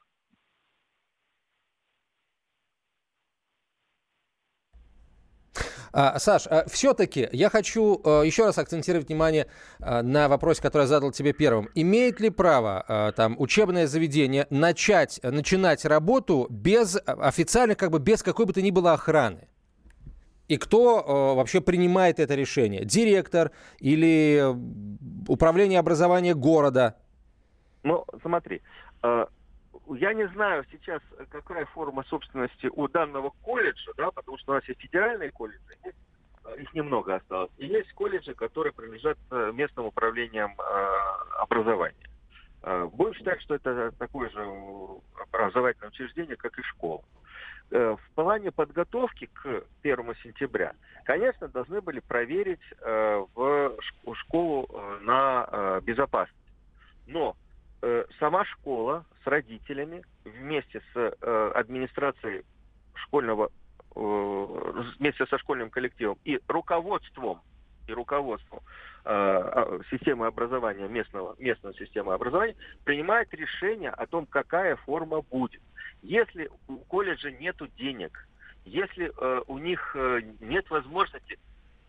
[5.93, 9.47] А, Саш, а, все-таки я хочу а, еще раз акцентировать внимание
[9.79, 11.69] на вопросе, который я задал тебе первым.
[11.73, 18.45] Имеет ли право там учебное заведение начать, начинать работу без официальных, как бы без какой
[18.45, 19.47] бы то ни было охраны?
[20.47, 22.85] И кто э, вообще принимает это решение?
[22.85, 24.41] Директор или
[25.27, 26.95] управление образования города?
[27.83, 28.61] Ну, смотри,
[29.03, 29.25] э,
[29.95, 34.63] я не знаю сейчас, какая форма собственности у данного колледжа, да, потому что у нас
[34.65, 40.55] есть федеральные колледжи, э, их немного осталось, и есть колледжи, которые принадлежат э, местным управлениям
[40.57, 42.09] э, образования.
[42.63, 44.45] Э, Будем считать, что это такое же
[45.29, 47.03] образовательное учреждение, как и школа.
[47.69, 53.39] Э, В плане подготовки к 1 сентября, конечно, должны были проверить э, в
[53.79, 56.35] шк- школу э, на безопасность.
[57.05, 57.35] Но
[58.19, 61.15] сама школа с родителями вместе с
[61.53, 62.43] администрацией
[62.95, 63.51] школьного,
[63.93, 67.43] вместе со школьным коллективом и руководством
[67.87, 74.75] и руководством э, а, системы образования местного местной системы образования принимает решение о том, какая
[74.77, 75.61] форма будет.
[76.07, 78.29] Если у колледжа нету денег,
[78.63, 81.37] если э, у них э, нет возможности,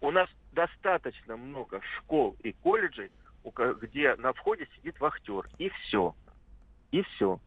[0.00, 3.12] у нас достаточно много школ и колледжей,
[3.80, 6.16] где на входе сидит вахтер, и все,
[6.90, 7.38] и все.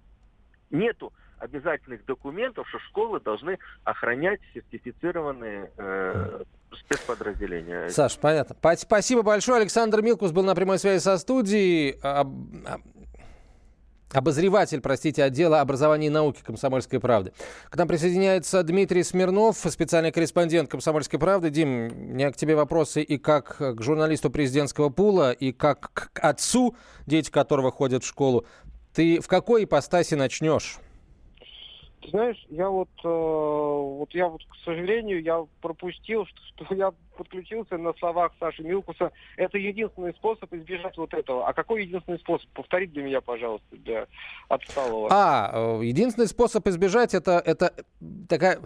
[0.69, 7.89] Нету обязательных документов, что школы должны охранять сертифицированные э, спецподразделения.
[7.89, 8.55] Саш, понятно.
[8.61, 9.59] Па- Спасибо большое.
[9.59, 11.99] Александр Милкус был на прямой связи со студией.
[14.11, 17.33] Об- об- Обозреватель, простите, отдела образования и науки «Комсомольской правды».
[17.69, 21.49] К нам присоединяется Дмитрий Смирнов, специальный корреспондент «Комсомольской правды».
[21.49, 26.19] Дим, у меня к тебе вопросы и как к журналисту президентского пула, и как к
[26.19, 28.45] отцу, дети которого ходят в школу.
[28.93, 30.77] Ты в какой ипостаси начнешь?
[32.01, 36.93] Ты знаешь, я вот, э, вот я вот, к сожалению, я пропустил, что, что я
[37.21, 39.11] подключился на словах Саши Милкуса.
[39.37, 41.47] Это единственный способ избежать вот этого.
[41.47, 42.49] А какой единственный способ?
[42.49, 44.07] Повтори для меня, пожалуйста, для
[44.49, 45.07] отсталого.
[45.11, 47.73] А, э, единственный способ избежать это, это
[48.27, 48.59] такая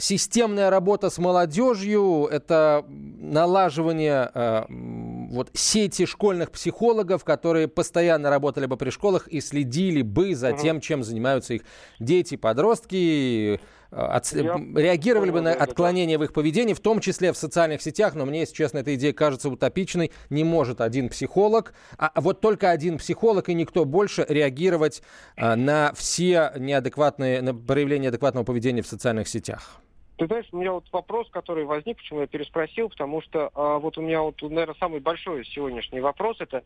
[0.00, 8.76] системная работа с молодежью, это налаживание э, вот сети школьных психологов, которые постоянно работали бы
[8.76, 11.62] при школах и следили бы за тем, чем занимаются их
[12.00, 17.32] дети, подростки, от- Я реагировали бы на да, отклонения в их поведении, в том числе
[17.32, 20.12] в социальных сетях, но мне, если честно, эта идея кажется утопичной.
[20.30, 25.02] Не может один психолог, а вот только один психолог и никто больше реагировать
[25.36, 29.80] а, на все неадекватные, на проявления адекватного поведения в социальных сетях.
[30.18, 33.96] Ты знаешь, у меня вот вопрос, который возник, почему я переспросил, потому что а, вот
[33.98, 36.62] у меня вот, наверное, самый большой сегодняшний вопрос, это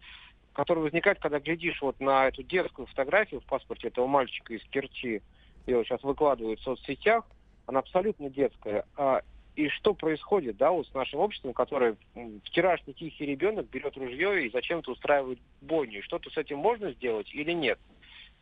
[0.54, 5.20] который возникает, когда глядишь вот на эту детскую фотографию в паспорте этого мальчика из Керчи,
[5.66, 7.24] ее сейчас выкладывают в соцсетях,
[7.66, 8.84] она абсолютно детская.
[8.96, 9.22] А,
[9.56, 11.96] и что происходит, да, вот с нашим обществом, которое
[12.44, 16.02] вчерашний тихий ребенок берет ружье и зачем-то устраивает бойню.
[16.02, 17.78] Что-то с этим можно сделать или нет?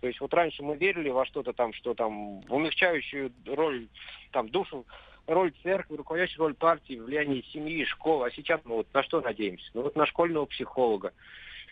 [0.01, 3.87] То есть вот раньше мы верили во что-то там, что там в умягчающую роль,
[4.33, 4.85] там, душу,
[5.27, 8.27] роль церкви, руководящую роль партии, влияние семьи, школы.
[8.27, 9.71] А сейчас мы вот на что надеемся?
[9.75, 11.13] Ну вот на школьного психолога.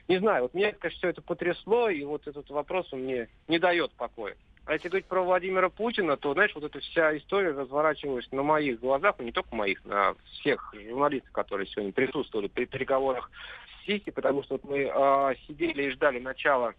[0.07, 3.59] не знаю, вот меня, конечно, все это потрясло, и вот этот вопрос он мне не
[3.59, 4.37] дает покоя.
[4.67, 8.81] А если говорить про Владимира Путина, то, знаешь, вот эта вся история разворачивалась на моих
[8.81, 13.31] глазах, ну, не только моих, на всех журналистов, которые сегодня присутствовали при переговорах
[13.83, 16.75] с Сиси, потому что вот мы э, сидели и ждали начала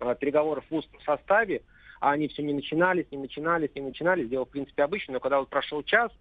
[0.00, 1.62] э, переговоров в узком составе,
[2.00, 4.28] а они все не начинались, не начинались, не начинались.
[4.28, 6.12] Дело, в принципе, обычно, но когда вот прошел час,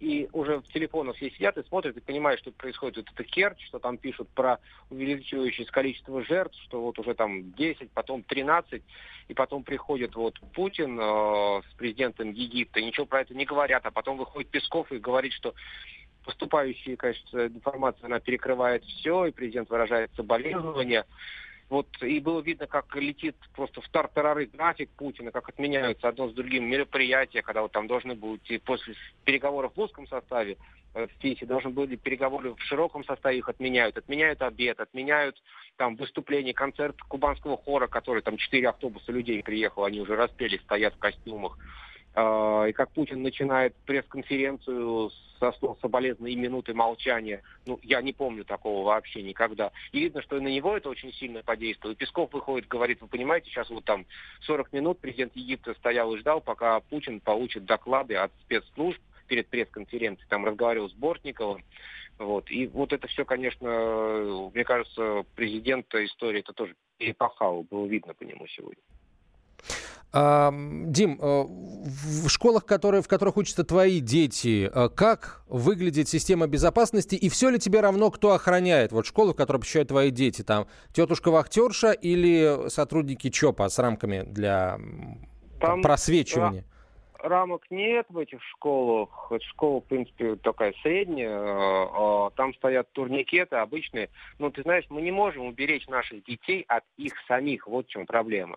[0.00, 3.66] и уже в телефонах все сидят и смотрят, и понимают, что происходит вот это Керчь,
[3.66, 4.58] что там пишут про
[4.90, 8.82] увеличивающееся количество жертв, что вот уже там 10, потом 13,
[9.28, 13.90] и потом приходит вот Путин э, с президентом Египта, ничего про это не говорят, а
[13.90, 15.54] потом выходит Песков и говорит, что
[16.24, 21.06] поступающая, конечно, информация, она перекрывает все, и президент выражает соболезнования.
[21.68, 26.32] Вот и было видно, как летит просто в тартарары график Путина, как отменяются одно с
[26.32, 30.56] другим мероприятия, когда вот там должны быть и после переговоров в узком составе,
[30.94, 33.98] э, в ТИСе должны были переговоры в широком составе, их отменяют.
[33.98, 35.36] Отменяют обед, отменяют
[35.76, 40.94] там выступление, концерт кубанского хора, который там четыре автобуса людей приехало, они уже распели, стоят
[40.94, 41.58] в костюмах.
[42.20, 47.42] А, и как Путин начинает пресс-конференцию со и минуты молчания.
[47.64, 49.70] Ну, я не помню такого вообще никогда.
[49.92, 51.94] И видно, что и на него это очень сильно подействовало.
[51.94, 54.04] Песков выходит, говорит, вы понимаете, сейчас вот там
[54.42, 60.28] 40 минут президент Египта стоял и ждал, пока Путин получит доклады от спецслужб перед пресс-конференцией.
[60.28, 61.62] Там разговаривал с Бортниковым.
[62.18, 62.50] Вот.
[62.50, 68.24] И вот это все, конечно, мне кажется, президента истории это тоже перепахало, было видно по
[68.24, 68.82] нему сегодня.
[70.10, 77.14] Дим, э, в школах, которые, в которых учатся твои дети, э, как выглядит система безопасности
[77.14, 78.90] и все ли тебе равно, кто охраняет?
[78.92, 84.78] Вот школу, в которой посещают твои дети, там тетушка-вахтерша или сотрудники ЧОПа с рамками для
[85.60, 86.64] там просвечивания?
[87.18, 89.30] рамок нет в этих школах.
[89.50, 91.38] Школа, в принципе, такая средняя.
[91.38, 94.08] Э, там стоят турникеты обычные.
[94.38, 97.66] Но ты знаешь, мы не можем уберечь наших детей от их самих.
[97.66, 98.56] Вот в чем проблема.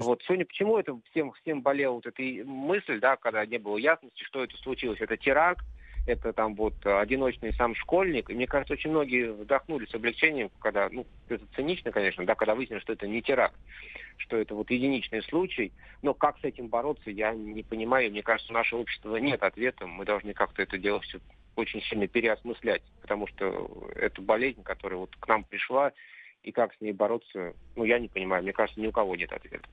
[0.00, 4.22] Вот сегодня почему это всем, всем болела вот эта мысль, да, когда не было ясности,
[4.22, 5.00] что это случилось.
[5.00, 5.66] Это теракт,
[6.06, 8.30] это там вот одиночный сам школьник.
[8.30, 12.54] И мне кажется, очень многие вдохнули с облегчением, когда, ну, это цинично, конечно, да, когда
[12.54, 13.58] выяснилось, что это не теракт,
[14.18, 15.72] что это вот единичный случай.
[16.02, 18.12] Но как с этим бороться, я не понимаю.
[18.12, 19.88] Мне кажется, у нашего общества нет ответа.
[19.88, 21.18] Мы должны как-то это дело все
[21.56, 25.92] очень сильно переосмыслять, потому что это болезнь, которая вот к нам пришла,
[26.44, 28.44] и как с ней бороться, ну, я не понимаю.
[28.44, 29.68] Мне кажется, ни у кого нет ответа.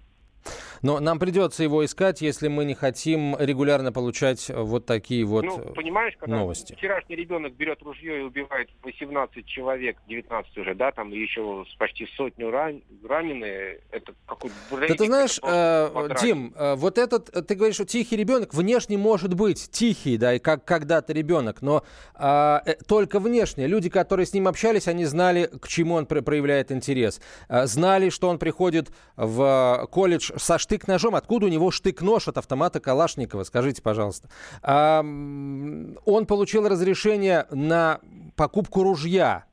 [0.86, 5.58] Но нам придется его искать, если мы не хотим регулярно получать вот такие вот ну,
[5.74, 6.76] понимаешь, когда новости.
[6.76, 12.52] вчерашний ребенок берет ружье и убивает 18 человек, 19 уже, да, там еще почти сотню
[12.52, 12.84] ран...
[13.04, 14.56] раненые, это какой-то...
[14.88, 19.00] Да ты знаешь, э, Дим, э, вот этот, э, ты говоришь, что тихий ребенок внешне
[19.00, 23.66] может быть тихий, да, и как когда-то ребенок, но э, э, только внешне.
[23.66, 27.22] Люди, которые с ним общались, они знали, к чему он проявляет интерес.
[27.50, 31.16] Э, знали, что он приходит в колледж со штык-ножом.
[31.16, 33.44] Откуда у него штык-нож от автомата Калашникова?
[33.44, 34.28] Скажите, пожалуйста.
[34.64, 38.00] Он получил разрешение на
[38.36, 39.46] покупку ружья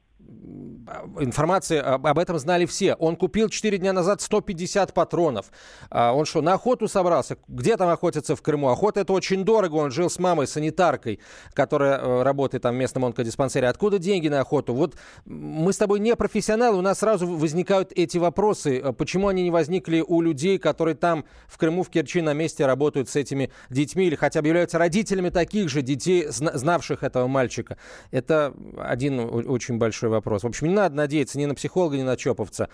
[1.21, 2.95] информации об этом знали все.
[2.95, 5.47] Он купил 4 дня назад 150 патронов.
[5.91, 7.37] А, он что, на охоту собрался?
[7.49, 8.69] Где там охотиться в Крыму?
[8.69, 9.77] Охота это очень дорого.
[9.77, 11.21] Он жил с мамой, санитаркой,
[11.55, 13.69] которая э, работает там в местном онкодиспансере.
[13.69, 14.75] Откуда деньги на охоту?
[14.75, 18.79] Вот мы с тобой не профессионалы, у нас сразу возникают эти вопросы.
[18.79, 22.67] Э, почему они не возникли у людей, которые там в Крыму, в Керчи на месте
[22.67, 27.77] работают с этими детьми или хотя бы являются родителями таких же детей, знавших этого мальчика?
[28.11, 30.22] Это один очень большой вопрос.
[30.25, 32.69] В общем, не надо надеяться ни на психолога, ни на чоповца,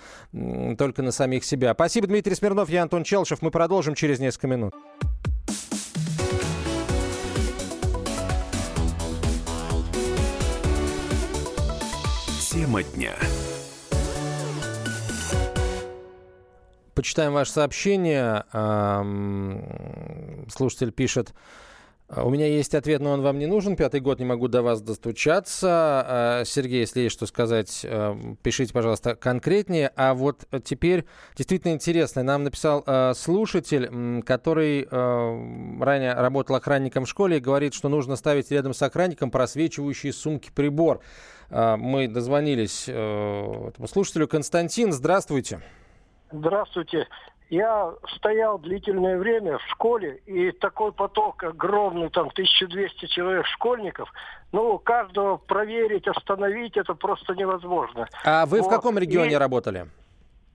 [0.79, 1.75] только на самих себя.
[1.75, 3.43] Спасибо, Дмитрий Смирнов, я Антон Челшев.
[3.43, 4.75] Мы продолжим через несколько минут.
[12.51, 13.15] Тема дня.
[16.95, 18.45] Почитаем ваше сообщение.
[20.51, 21.33] Слушатель пишет...
[22.09, 23.77] А, у меня есть ответ, но он вам не нужен.
[23.77, 25.69] Пятый год не могу до вас достучаться.
[25.71, 29.93] А, Сергей, если есть что сказать, а, пишите, пожалуйста, конкретнее.
[29.95, 31.05] А вот теперь
[31.37, 32.23] действительно интересно.
[32.23, 38.73] Нам написал слушатель, который ранее работал охранником в школе и говорит, что нужно ставить рядом
[38.75, 41.01] с охранником просвечивающие сумки прибор.
[41.51, 44.29] Мы дозвонились этому слушателю.
[44.29, 45.61] Константин, здравствуйте.
[46.31, 47.07] Здравствуйте.
[47.51, 54.13] Я стоял длительное время в школе, и такой поток огромный, там 1200 человек школьников,
[54.53, 58.07] ну, каждого проверить, остановить, это просто невозможно.
[58.25, 58.67] А вы вот.
[58.67, 59.37] в каком регионе и...
[59.37, 59.87] работали?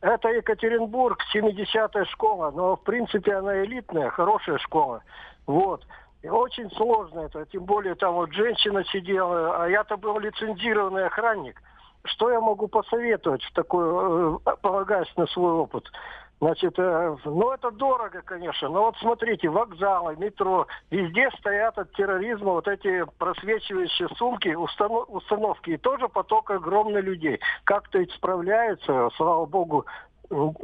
[0.01, 5.01] Это Екатеринбург, 70-я школа, но в принципе она элитная, хорошая школа.
[5.47, 5.85] Вот.
[6.21, 11.61] И очень сложно это, тем более там вот женщина сидела, а я-то был лицензированный охранник.
[12.05, 13.85] что я могу посоветовать в такой,
[14.45, 15.89] э, полагаясь на свой опыт?
[16.43, 22.51] Значит, э, ну это дорого, конечно, но вот смотрите, вокзалы, метро, везде стоят от терроризма
[22.51, 27.39] вот эти просвечивающие сумки, установ, установки, и тоже поток огромный людей.
[27.63, 29.85] Как-то ведь справляются, слава богу,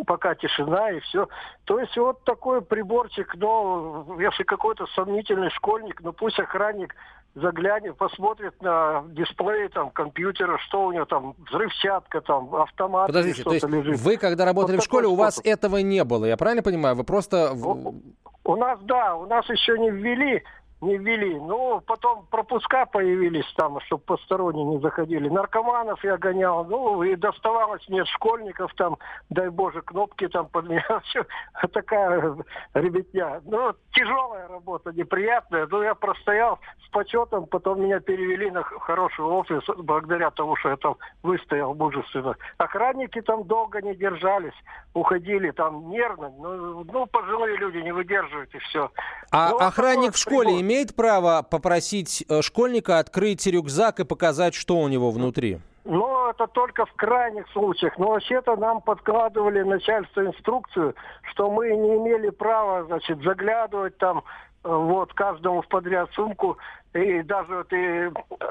[0.06, 1.30] пока тишина и все.
[1.64, 6.94] То есть вот такой приборчик, но если какой-то сомнительный школьник, ну пусть охранник
[7.36, 13.08] заглянет, посмотрит на дисплей там компьютера, что у него там, взрывчатка там, автомат.
[13.08, 14.00] Подождите, то есть лежит.
[14.00, 16.96] вы, когда работали вот в школе, у вас этого не было, я правильно понимаю?
[16.96, 17.54] Вы просто...
[17.54, 17.96] У,
[18.44, 20.44] у нас, да, у нас еще не ввели,
[20.82, 21.40] не ввели.
[21.40, 25.30] Ну, потом пропуска появились там, чтобы посторонние не заходили.
[25.30, 28.98] Наркоманов я гонял, ну, и доставалось мне школьников там,
[29.30, 30.86] дай боже, кнопки там под меня.
[31.06, 31.26] Всё,
[31.74, 32.36] Такая
[32.74, 33.42] ребятня.
[33.46, 35.68] Ну, тяжелая работа, неприятная.
[35.70, 40.78] Но я простоял с почетом, потом меня перевели на хороший офис, благодаря тому, что я
[40.78, 42.36] там выстоял мужественно.
[42.58, 44.54] Охранники там долго не держались,
[44.94, 46.32] уходили там нервно.
[46.40, 48.90] Ну, ну пожилые люди не выдерживают и все.
[49.32, 50.69] А Ну, охранник в школе.
[50.70, 55.60] Имеет право попросить э, школьника открыть рюкзак и показать, что у него внутри?
[55.84, 57.98] Ну, это только в крайних случаях.
[57.98, 60.94] Но вообще-то нам подкладывали начальство инструкцию,
[61.32, 64.24] что мы не имели права, значит, заглядывать там
[64.64, 66.58] вот каждому в подряд сумку.
[66.94, 68.10] И даже вот и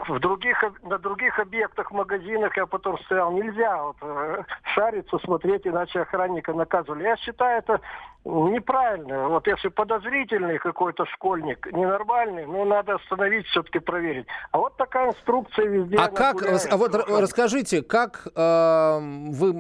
[0.08, 3.32] в других, на других объектах, магазинах я потом стоял.
[3.32, 4.44] Нельзя вот, э,
[4.74, 7.02] шариться, смотреть, иначе охранника наказывали.
[7.02, 7.80] Я считаю это
[8.24, 9.28] неправильно.
[9.28, 14.26] Вот если подозрительный какой-то школьник, ненормальный, ну, надо остановить, все-таки проверить.
[14.52, 15.96] А вот такая инструкция везде.
[15.96, 16.68] А как, гуляет.
[16.70, 18.98] а вот р- расскажите, как э,
[19.32, 19.52] вы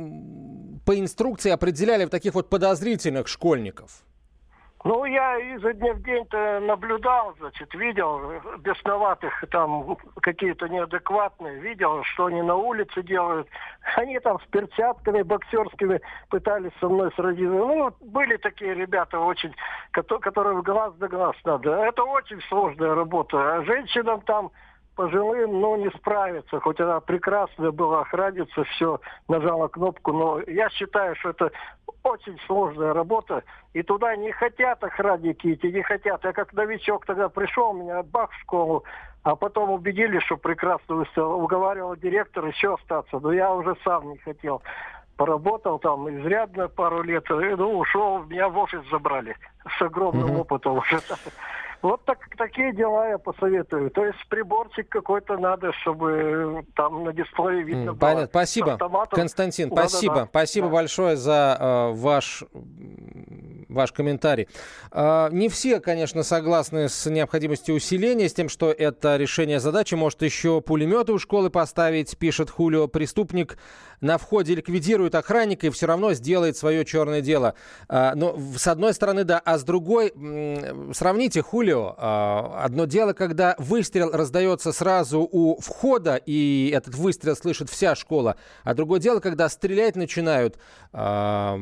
[0.86, 4.04] по инструкции определяли таких вот подозрительных школьников?
[4.84, 12.26] Ну, я изо дня в день-то наблюдал, значит, видел бесноватых там какие-то неадекватные, видел, что
[12.26, 13.48] они на улице делают.
[13.96, 16.00] Они там с перчатками боксерскими
[16.30, 17.52] пытались со мной сразиться.
[17.52, 19.52] Ну, были такие ребята очень,
[19.92, 21.72] кото- которым глаз да глаз надо.
[21.72, 23.56] Это очень сложная работа.
[23.56, 24.52] А женщинам там
[24.98, 26.58] пожилым, ну, не справиться.
[26.58, 30.12] Хоть она прекрасная была охранница, все, нажала кнопку.
[30.12, 31.52] Но я считаю, что это
[32.02, 33.44] очень сложная работа.
[33.74, 36.24] И туда не хотят охранники идти, не хотят.
[36.24, 38.82] Я как новичок тогда пришел, меня бах в школу,
[39.22, 41.40] а потом убедили, что прекрасно выставил.
[41.44, 43.20] Уговаривал директор еще остаться.
[43.20, 44.62] Но я уже сам не хотел.
[45.16, 49.36] Поработал там изрядно пару лет, и, ну, ушел, меня в офис забрали
[49.78, 50.98] с огромным опытом уже.
[51.80, 53.90] Вот так, такие дела я посоветую.
[53.90, 57.98] То есть приборчик какой-то надо, чтобы там на дисплее видно было.
[57.98, 58.26] Понятно.
[58.26, 59.16] Спасибо, автоматом.
[59.16, 59.88] Константин, Да-да-да.
[59.88, 60.28] спасибо.
[60.30, 62.42] Спасибо большое за э, ваш,
[63.68, 64.48] ваш комментарий.
[64.90, 69.94] Э, не все, конечно, согласны с необходимостью усиления, с тем, что это решение задачи.
[69.94, 72.88] Может, еще пулеметы у школы поставить, пишет Хулио.
[72.88, 73.56] Преступник
[74.00, 77.54] на входе ликвидирует охранника и все равно сделает свое черное дело.
[77.88, 80.12] А, Но с одной стороны, да, а с другой,
[80.92, 87.70] сравните, Хулио, а, одно дело, когда выстрел раздается сразу у входа, и этот выстрел слышит
[87.70, 90.58] вся школа, а другое дело, когда стрелять начинают
[90.92, 91.54] а,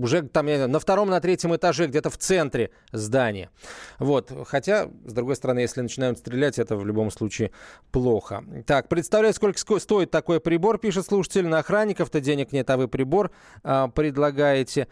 [0.00, 3.50] уже там, знаю, на втором, на третьем этаже, где-то в центре здания.
[3.98, 4.32] Вот.
[4.46, 7.52] Хотя, с другой стороны, если начинают стрелять, это в любом случае
[7.90, 8.44] плохо.
[8.66, 11.46] Так, представляю, сколько ско- стоит такой прибор, пишет слушатель.
[11.46, 13.30] На охранников-то денег нет, а вы прибор
[13.62, 14.88] а, предлагаете.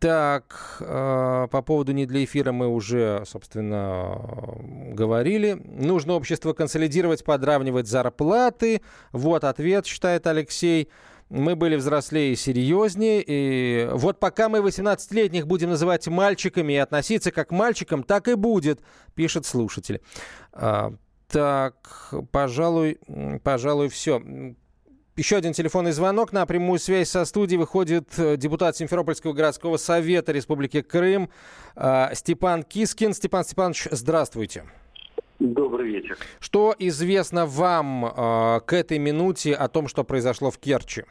[0.00, 4.20] Так, по поводу не для эфира мы уже, собственно,
[4.92, 5.52] говорили.
[5.52, 8.82] Нужно общество консолидировать, подравнивать зарплаты.
[9.12, 10.88] Вот ответ, считает Алексей.
[11.30, 13.22] Мы были взрослее и серьезнее.
[13.26, 18.34] И вот пока мы 18-летних будем называть мальчиками и относиться как к мальчикам, так и
[18.34, 18.80] будет,
[19.14, 20.00] пишет слушатель.
[20.52, 20.92] А,
[21.28, 22.98] так, пожалуй,
[23.42, 24.22] пожалуй, все.
[25.16, 26.32] Еще один телефонный звонок.
[26.32, 31.30] На прямую связь со студией выходит э, депутат Симферопольского городского совета Республики Крым
[31.76, 33.14] э, Степан Кискин.
[33.14, 34.64] Степан Степанович, здравствуйте.
[35.38, 36.16] Добрый вечер.
[36.40, 41.04] Что известно вам э, к этой минуте о том, что произошло в Керчи?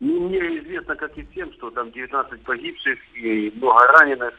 [0.00, 4.34] Ну, мне известно, как и всем, что там 19 погибших и много раненых,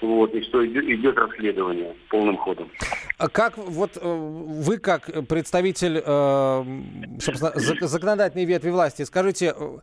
[0.00, 2.70] вот, и что идет, идет расследование полным ходом.
[3.18, 6.64] А Как вот э, вы, как представитель э,
[7.20, 9.78] собственно, зак- законодательной ветви власти, скажите, э,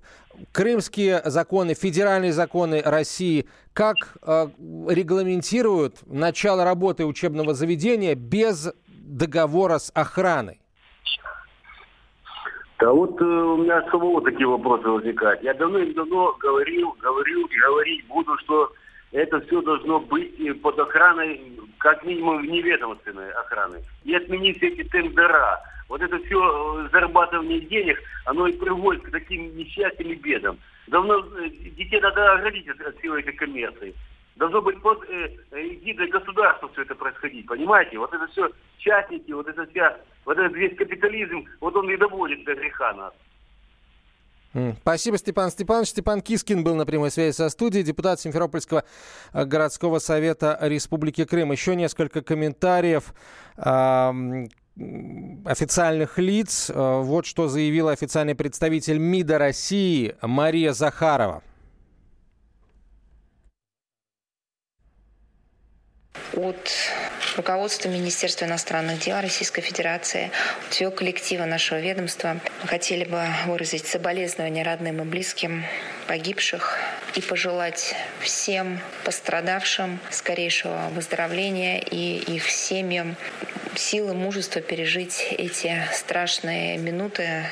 [0.51, 3.95] крымские законы, федеральные законы России, как
[4.27, 10.61] регламентируют начало работы учебного заведения без договора с охраной?
[12.81, 15.43] Да вот э, у меня самого такие вопросы возникают.
[15.43, 18.71] Я давно-давно говорил, говорил и говорить буду, что
[19.11, 21.41] это все должно быть под охраной,
[21.79, 23.83] как минимум, неведомственной охраны.
[24.03, 25.61] И отменить все эти тендера.
[25.89, 30.57] Вот это все зарабатывание денег, оно и приводит к таким несчастьям и бедам.
[30.87, 33.93] Давно детей надо оградить от, всей этой коммерции.
[34.37, 37.97] Должно быть под э, эгидой государства все это происходить, понимаете?
[37.97, 42.43] Вот это все частники, вот это вся, вот этот весь капитализм, вот он и доводит
[42.45, 43.13] до греха нас.
[44.81, 45.89] Спасибо, Степан Степанович.
[45.89, 48.83] Степан Кискин был на прямой связи со студией, депутат Симферопольского
[49.33, 51.51] э, городского совета Республики Крым.
[51.51, 53.13] Еще несколько комментариев
[55.45, 56.69] официальных лиц.
[56.69, 61.43] Э, вот что заявила официальный представитель МИДа России Мария Захарова.
[66.33, 66.71] От
[67.35, 70.31] руководства Министерства иностранных дел Российской Федерации,
[70.67, 72.39] от всего коллектива нашего ведомства.
[72.61, 75.65] Мы хотели бы выразить соболезнования родным и близким
[76.07, 76.79] погибших
[77.15, 83.17] и пожелать всем пострадавшим скорейшего выздоровления и их семьям
[83.75, 87.45] силы, мужества пережить эти страшные минуты.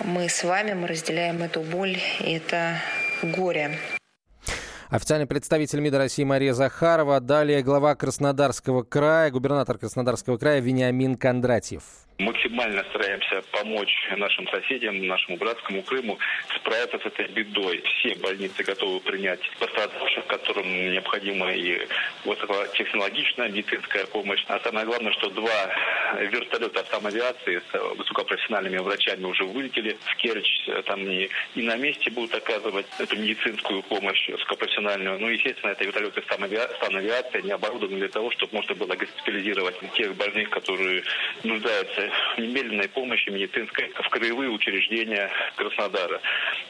[0.00, 2.80] Мы с вами, мы разделяем эту боль и это
[3.22, 3.78] горе.
[4.94, 7.18] Официальный представитель МИДа России Мария Захарова.
[7.18, 11.82] Далее глава Краснодарского края, губернатор Краснодарского края Вениамин Кондратьев
[12.18, 16.18] максимально стараемся помочь нашим соседям, нашему братскому Крыму
[16.56, 17.82] справиться с этой бедой.
[17.82, 21.86] Все больницы готовы принять пострадавших, которым необходима и
[22.24, 24.44] высокотехнологичная медицинская помощь.
[24.48, 25.70] А самое главное, что два
[26.20, 30.68] вертолета автоавиации с высокопрофессиональными врачами уже вылетели в Керчь.
[30.86, 35.18] Там и, и на месте будут оказывать эту медицинскую помощь высокопрофессиональную.
[35.18, 40.50] Ну, естественно, это вертолеты станавиации, они оборудованы для того, чтобы можно было госпитализировать тех больных,
[40.50, 41.02] которые
[41.42, 42.03] нуждаются
[42.38, 46.20] немедленной помощи медицинской в краевые учреждения Краснодара.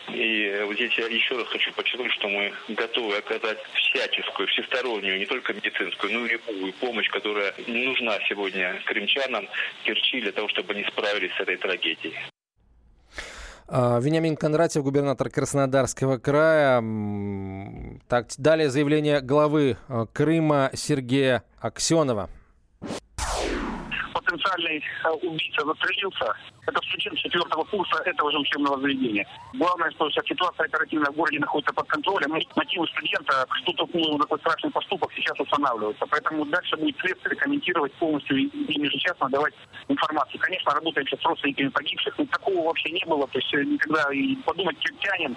[0.08, 5.26] И вот здесь я еще раз хочу подчеркнуть, что мы готовы оказать всяческую, всестороннюю, не
[5.26, 9.48] только медицинскую, но и любую помощь, которая нужна сегодня крымчанам,
[9.84, 12.14] Керчи, для того, чтобы они справились с этой трагедией.
[13.66, 16.82] А, Вениамин Кондратьев, губернатор Краснодарского края.
[18.08, 22.28] Так, далее заявление главы а, Крыма Сергея Аксенова
[24.34, 26.34] потенциальный э, убийца застрелился,
[26.66, 29.26] это студент четвертого курса этого же учебного заведения.
[29.54, 32.32] Главное, что вся ситуация оперативная в городе находится под контролем.
[32.56, 36.06] Мотивы студента, что толкнуло на такой страшный поступок, сейчас устанавливаются.
[36.06, 39.54] Поэтому дальше будет следствие комментировать полностью и ежечасно давать
[39.88, 40.40] информацию.
[40.40, 43.26] Конечно, работаем сейчас с родственниками погибших, но такого вообще не было.
[43.28, 45.36] То есть э, никогда и подумать киртянин,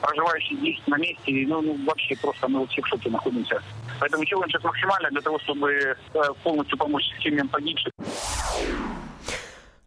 [0.00, 3.62] проживающий здесь на месте, ну, ну вообще просто мы все в шоке находимся.
[3.98, 5.96] Поэтому делаем сейчас максимально для того, чтобы э,
[6.42, 7.92] полностью помочь семьям погибших.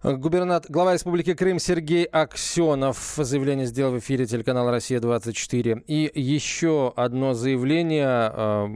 [0.03, 5.85] Губернатор, глава Республики Крым Сергей Аксенов заявление сделал в эфире телеканала «Россия-24».
[5.87, 8.67] И еще одно заявление э,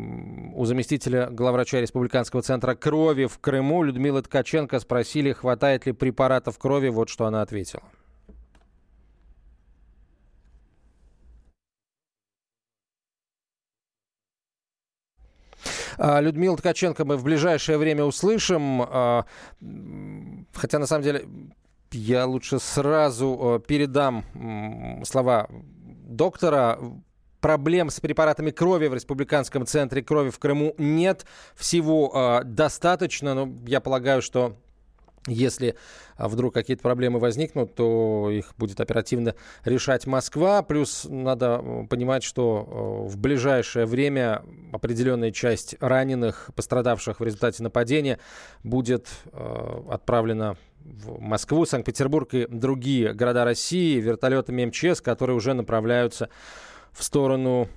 [0.55, 6.87] у заместителя главврача Республиканского центра крови в Крыму Людмилы Ткаченко спросили, хватает ли препаратов крови.
[6.87, 7.83] Вот что она ответила.
[15.97, 18.81] Людмила Ткаченко мы в ближайшее время услышим.
[18.81, 19.25] А,
[20.53, 21.25] хотя, на самом деле,
[21.91, 24.23] я лучше сразу э, передам
[25.05, 25.47] слова
[26.07, 26.79] доктора
[27.39, 31.25] проблем с препаратами крови в Республиканском центре крови в Крыму нет.
[31.55, 34.57] Всего э, достаточно, но я полагаю, что
[35.27, 35.75] если
[36.15, 40.63] а, вдруг какие-то проблемы возникнут, то их будет оперативно решать Москва.
[40.63, 48.19] Плюс надо понимать, что в ближайшее время определенная часть раненых, пострадавших в результате нападения,
[48.63, 49.07] будет
[49.89, 56.29] отправлена в Москву, Санкт-Петербург и другие города России вертолетами МЧС, которые уже направляются
[56.93, 57.67] в сторону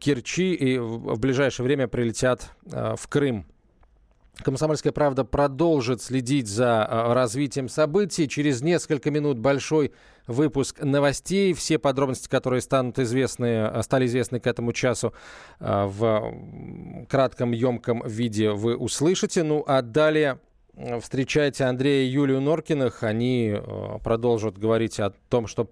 [0.00, 3.46] Керчи и в ближайшее время прилетят в Крым.
[4.42, 8.28] Комсомольская правда продолжит следить за а, развитием событий.
[8.28, 9.92] Через несколько минут большой
[10.26, 11.52] выпуск новостей.
[11.52, 15.14] Все подробности, которые станут известны, а, стали известны к этому часу
[15.60, 19.44] а, в кратком, емком виде вы услышите.
[19.44, 20.40] Ну а далее
[21.00, 23.02] встречайте Андрея и Юлию Норкиных.
[23.02, 25.70] Они э, продолжат говорить о том, что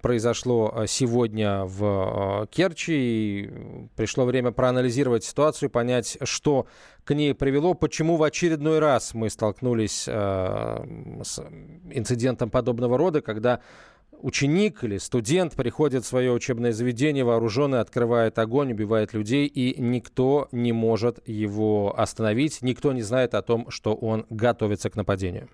[0.00, 2.92] произошло э, сегодня в э, Керчи.
[2.94, 3.50] И
[3.96, 6.66] пришло время проанализировать ситуацию, понять, что
[7.04, 11.40] к ней привело, почему в очередной раз мы столкнулись с
[11.90, 13.60] инцидентом подобного рода, когда
[14.24, 20.48] ученик или студент приходит в свое учебное заведение вооруженный, открывает огонь, убивает людей, и никто
[20.50, 25.48] не может его остановить, никто не знает о том, что он готовится к нападению.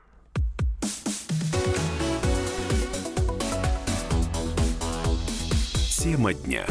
[5.98, 6.64] Тема дня.